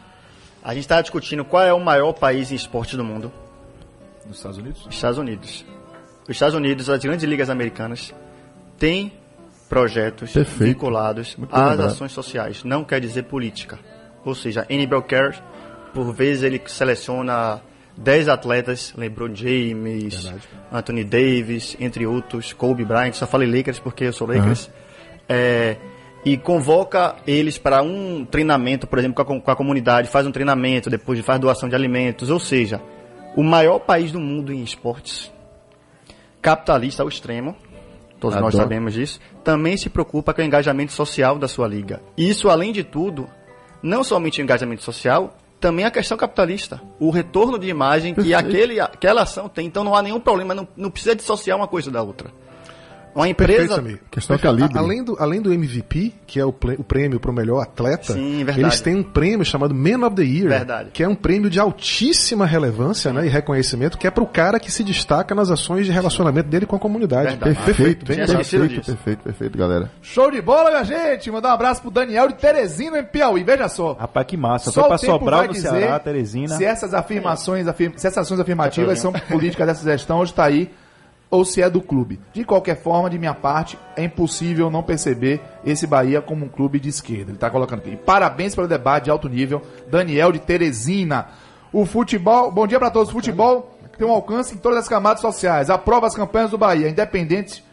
[0.63, 3.31] A gente está discutindo qual é o maior país em esporte do mundo.
[4.28, 4.88] Nos Estados Unidos?
[4.89, 5.65] Estados Unidos.
[6.23, 8.13] Os Estados Unidos, as grandes ligas americanas,
[8.78, 9.11] têm
[9.69, 10.63] projetos Perfeito.
[10.63, 11.88] vinculados Muito às lembrado.
[11.88, 12.63] ações sociais.
[12.63, 13.80] Não quer dizer política.
[14.23, 15.41] Ou seja, NBL Cares,
[15.93, 17.61] por vezes ele seleciona
[17.97, 20.32] 10 atletas, LeBron James,
[20.71, 24.69] Anthony Davis, entre outros, Kobe Bryant, só falei Lakers porque eu sou Lakers.
[25.30, 25.78] É,
[26.26, 30.32] e convoca eles para um treinamento, por exemplo, com a, com a comunidade, faz um
[30.32, 32.82] treinamento, depois faz doação de alimentos, ou seja,
[33.36, 35.31] o maior país do mundo em esportes,
[36.41, 37.55] capitalista ao extremo,
[38.19, 38.63] todos nós Adoro.
[38.63, 42.01] sabemos disso, também se preocupa com o engajamento social da sua liga.
[42.17, 43.27] Isso, além de tudo,
[43.83, 46.81] não somente o engajamento social, também a questão capitalista.
[46.99, 49.67] O retorno de imagem que aquele, aquela ação tem.
[49.67, 52.31] Então não há nenhum problema, não, não precisa dissociar uma coisa da outra.
[53.16, 53.76] Uma Perfeito, empresa.
[53.76, 53.99] Samir.
[54.11, 54.57] Questão Perfeito.
[54.57, 54.78] calibre.
[54.78, 58.41] A- Além do, além do MVP, que é o, prêmio para o melhor atleta, Sim,
[58.57, 60.89] eles têm um prêmio chamado Man of the Year, Verdade.
[60.91, 64.59] que é um prêmio de altíssima relevância né, e reconhecimento, que é para o cara
[64.59, 67.30] que se destaca nas ações de relacionamento dele com a comunidade.
[67.38, 67.55] Verdade.
[67.55, 69.89] Perfeito, bem perfeito, perfeito, perfeito, galera.
[70.01, 71.32] Show de bola, minha gente!
[71.32, 73.43] Mandar um abraço pro Daniel de Teresina, em Piauí.
[73.45, 73.93] Veja só.
[73.93, 74.72] Rapaz, que massa.
[74.72, 76.57] Só Foi pra vai no dizer Ceará, Teresina.
[76.57, 80.70] Se essas afirmações, afirma- se essas ações afirmativas são políticas dessa gestão, hoje está aí,
[81.30, 82.19] ou se é do clube.
[82.34, 86.80] De qualquer forma, de minha parte, é impossível não perceber esse Bahia como um clube
[86.80, 87.32] de esquerda.
[87.32, 87.95] Ele está colocando aqui.
[87.95, 91.28] Parabéns pelo debate de alto nível, Daniel de Teresina.
[91.73, 93.09] O futebol, bom dia para todos.
[93.09, 95.69] O futebol tem um alcance em todas as camadas sociais.
[95.69, 97.63] Aprova as campanhas do Bahia, independente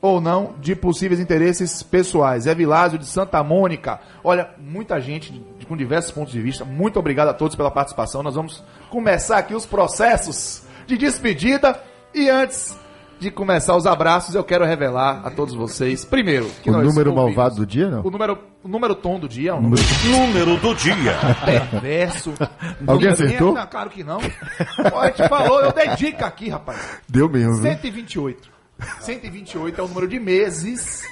[0.00, 2.46] ou não de possíveis interesses pessoais.
[2.46, 4.00] É Vilásio de Santa Mônica.
[4.22, 6.64] Olha, muita gente com diversos pontos de vista.
[6.64, 8.22] Muito obrigado a todos pela participação.
[8.22, 11.80] Nós vamos começar aqui os processos de despedida.
[12.14, 12.76] E antes
[13.24, 17.10] de começar os abraços, eu quero revelar a todos vocês, primeiro, que O nós número
[17.10, 18.02] ouvimos- malvado do dia, não?
[18.02, 21.14] O número, o número tom do dia, é um número Número do dia.
[21.44, 22.34] perverso.
[22.86, 23.54] Alguém acertou?
[23.54, 24.18] Não, claro que não.
[24.18, 26.78] A gente falou, eu dei dica aqui, rapaz.
[27.08, 27.62] Deu mesmo, viu?
[27.62, 28.50] 128.
[29.00, 31.02] 128 é o número de meses.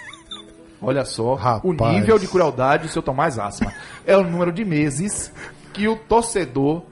[0.81, 1.63] Olha só, Rapaz.
[1.65, 3.73] o nível de crueldade do seu Tomás Asma.
[4.07, 5.33] É o número de meses
[5.73, 6.83] que o torcedor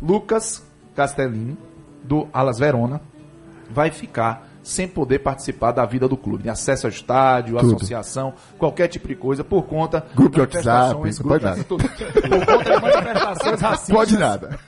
[0.00, 0.62] Lucas
[0.94, 1.56] Castellin,
[2.04, 3.00] do Alas Verona,
[3.70, 6.42] vai ficar sem poder participar da vida do clube.
[6.44, 7.74] Tem acesso ao estádio, Tudo.
[7.76, 11.88] associação, qualquer tipo de coisa, por conta Grupo de manifestações- WhatsApp, não pode grupo- tudo.
[11.88, 14.58] Por conta de manifestações racistas Pode nada.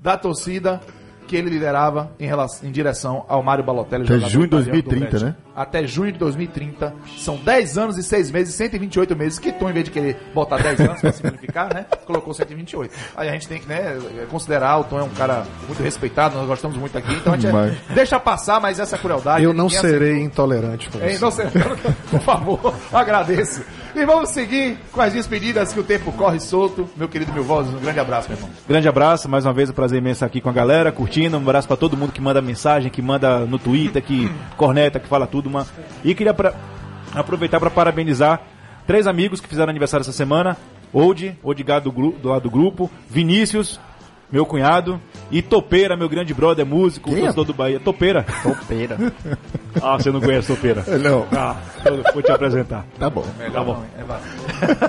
[0.00, 0.80] da torcida
[1.28, 4.04] que ele liderava em, relação, em direção ao Mário Balotelli.
[4.04, 5.24] Até junho de italiano do 2030, Brest.
[5.24, 5.34] né?
[5.54, 6.94] Até junho de 2030.
[7.18, 9.38] São 10 anos e 6 meses, 128 meses.
[9.38, 11.84] Que Tom, em vez de querer botar 10 anos pra simplificar, né?
[12.06, 12.94] Colocou 128.
[13.16, 13.98] Aí a gente tem que né,
[14.30, 17.12] considerar, o Tom é um cara muito respeitado, nós gostamos muito aqui.
[17.12, 19.44] Então a gente Mas- deixa passar, mas essa crueldade...
[19.44, 21.20] Eu não serei intolerante com isso.
[21.20, 21.46] não sei,
[22.10, 23.62] por favor, agradeço.
[23.98, 26.88] E vamos seguir com as despedidas que o tempo corre solto.
[26.96, 28.50] Meu querido Milvoz, um grande abraço, meu irmão.
[28.68, 31.36] Grande abraço, mais uma vez, um prazer imenso aqui com a galera, curtindo.
[31.36, 35.08] Um abraço pra todo mundo que manda mensagem, que manda no Twitter, que corneta, que
[35.08, 35.48] fala tudo.
[35.48, 35.66] Uma...
[36.04, 36.54] E queria pra-
[37.12, 38.40] aproveitar para parabenizar
[38.86, 40.56] três amigos que fizeram aniversário essa semana:
[40.92, 43.80] Old, Odgar do, do lado do grupo, Vinícius,
[44.30, 45.00] meu cunhado,
[45.30, 47.20] e Topeira, meu grande brother, músico, Quem é?
[47.22, 47.80] torcedor do Bahia.
[47.80, 48.24] Topeira.
[48.42, 48.96] Topeira.
[49.80, 50.82] Ah, você não conhece Topeira?
[50.98, 51.54] Não, Ah,
[51.84, 52.84] eu vou te apresentar.
[52.98, 53.24] tá bom.
[53.52, 53.84] Tá bom.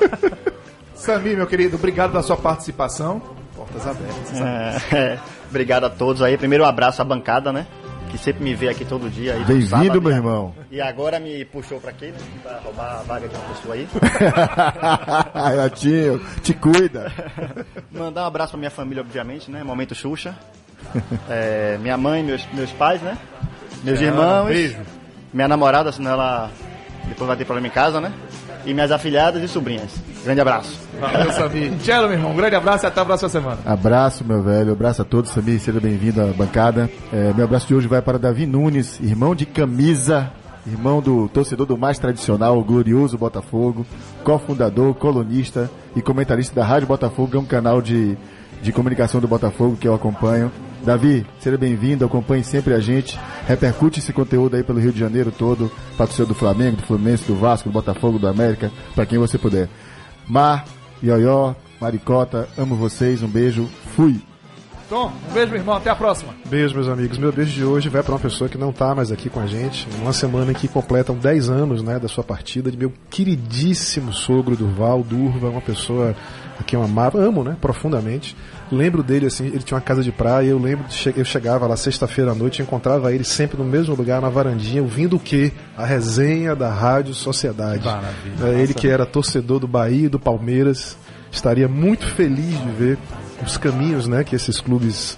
[0.96, 3.22] Samir, meu querido, obrigado pela sua participação.
[3.56, 4.42] Portas abertas.
[4.42, 5.20] É, é.
[5.50, 6.38] Obrigado a todos aí.
[6.38, 7.68] Primeiro um abraço à bancada, né?
[8.10, 9.36] Que sempre me vê aqui todo dia.
[9.46, 10.54] Bem-vindo, meu e- irmão.
[10.72, 12.18] E agora me puxou pra quê, né?
[12.44, 13.88] Pra roubar a vaga de uma pessoa aí.
[15.58, 17.12] Ratinho, te cuida.
[17.92, 19.64] Mandar um abraço pra minha família, obviamente, né?
[19.64, 20.36] Momento Xuxa.
[21.30, 23.18] É, minha mãe, meus, meus pais, né?
[23.84, 24.48] Meus irmãos.
[24.48, 24.78] beijo.
[25.34, 26.50] Minha namorada, senão ela
[27.08, 28.12] depois vai ter problema em casa, né?
[28.66, 29.92] E minhas afilhadas e sobrinhas.
[30.24, 30.78] Grande abraço.
[31.00, 31.72] Valeu, Samir.
[31.78, 32.32] Tchelo, meu irmão.
[32.32, 33.58] Um grande abraço e até a próxima semana.
[33.66, 34.74] Abraço, meu velho.
[34.74, 35.32] Abraço a todos.
[35.32, 36.90] Samir, seja bem-vindo à bancada.
[37.12, 40.32] É, meu abraço de hoje vai para Davi Nunes, irmão de camisa,
[40.68, 43.86] irmão do torcedor do mais tradicional, o glorioso Botafogo,
[44.24, 48.18] cofundador, colunista e comentarista da Rádio Botafogo, que é um canal de,
[48.62, 50.52] de comunicação do Botafogo que eu acompanho.
[50.84, 55.32] Davi, seja bem-vindo, acompanhe sempre a gente, repercute esse conteúdo aí pelo Rio de Janeiro
[55.32, 59.20] todo, para o do Flamengo, do Fluminense, do Vasco, do Botafogo, do América, para quem
[59.20, 59.68] você puder.
[60.28, 60.66] Mar,
[61.04, 64.22] Ioió, Maricota, amo vocês, um beijo, fui!
[64.90, 65.76] Tom, um beijo, meu irmão.
[65.76, 66.34] Até a próxima.
[66.50, 67.20] Beijo, meus amigos.
[67.20, 69.46] Meu beijo de hoje vai para uma pessoa que não tá mais aqui com a
[69.46, 69.88] gente.
[70.02, 74.56] Uma semana em que completam 10 anos né, da sua partida, de meu queridíssimo sogro
[74.56, 76.16] Durval, Durva, uma pessoa
[76.60, 78.36] a quem eu amava, amo, né, profundamente.
[78.72, 81.76] Lembro dele assim, ele tinha uma casa de praia, eu lembro, de eu chegava lá
[81.76, 85.52] sexta-feira à noite, encontrava ele sempre no mesmo lugar, na varandinha, ouvindo o quê?
[85.76, 87.86] A resenha da Rádio Sociedade.
[87.86, 88.48] Maravilha.
[88.48, 90.98] É, ele que era torcedor do Bahia e do Palmeiras,
[91.32, 92.98] estaria muito feliz de ver
[93.46, 95.18] os caminhos né, que esses clubes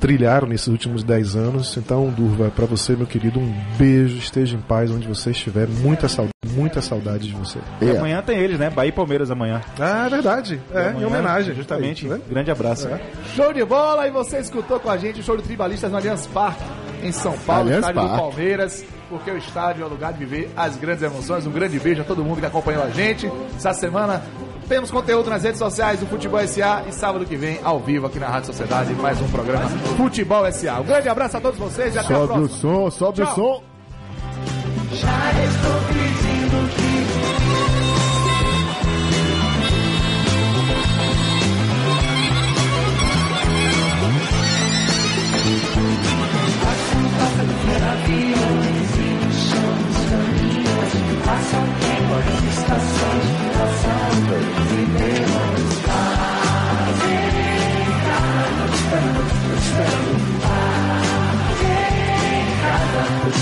[0.00, 1.76] trilharam nesses últimos 10 anos.
[1.76, 5.68] Então, Durva, para você, meu querido, um beijo, esteja em paz onde você estiver.
[5.68, 7.58] Muita saudade, muita saudade de você.
[7.80, 8.70] E amanhã tem eles, né?
[8.70, 9.60] Bahia e Palmeiras amanhã.
[9.78, 10.60] Ah, verdade.
[10.72, 11.54] É, em Amanhã, homenagem.
[11.54, 12.06] Justamente.
[12.06, 12.28] Aí, vendo?
[12.28, 12.88] Grande abraço.
[13.34, 16.26] Show de bola e você escutou com a gente o show de tribalistas no Allianz
[16.26, 16.64] Parque,
[17.02, 18.22] em São Paulo, Allianz estádio do Parque.
[18.22, 21.46] Palmeiras, porque o estádio é o lugar de viver as grandes emoções.
[21.46, 23.30] Um grande beijo a todo mundo que acompanhou a gente.
[23.56, 24.22] Essa semana
[24.70, 28.20] temos conteúdo nas redes sociais do Futebol SA e sábado que vem, ao vivo aqui
[28.20, 30.78] na Rádio Sociedade, mais um programa Futebol SA.
[30.78, 32.48] Um grande abraço a todos vocês e até a Sobe o próxima.
[32.60, 33.34] som, sobe o Tchau.
[33.34, 33.62] som.
[34.92, 36.90] Já estou pedindo que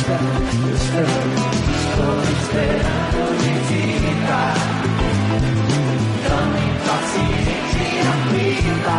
[0.09, 0.25] estou
[2.41, 3.21] esperando
[3.69, 4.57] de ficar.
[6.25, 8.99] Tão impaciente a vida.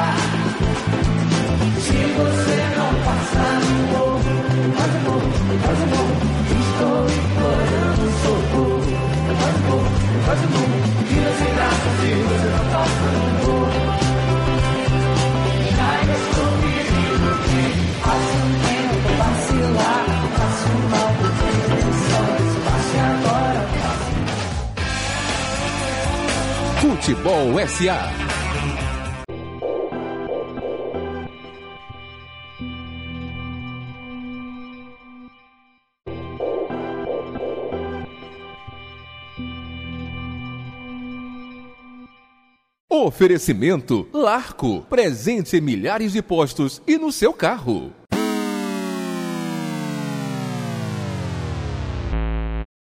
[1.82, 4.32] Se você não passar um pouco,
[4.78, 5.30] faz um pouco,
[5.66, 6.16] faz um pouco.
[6.62, 8.92] Estou implorando socorro.
[9.40, 9.90] Faz um pouco,
[10.26, 10.78] faz um pouco.
[11.08, 12.79] Tira sem graça se você não passar.
[27.10, 28.12] Futebol SA.
[42.88, 44.82] Oferecimento Larco.
[44.84, 47.92] Presente em milhares de postos e no seu carro.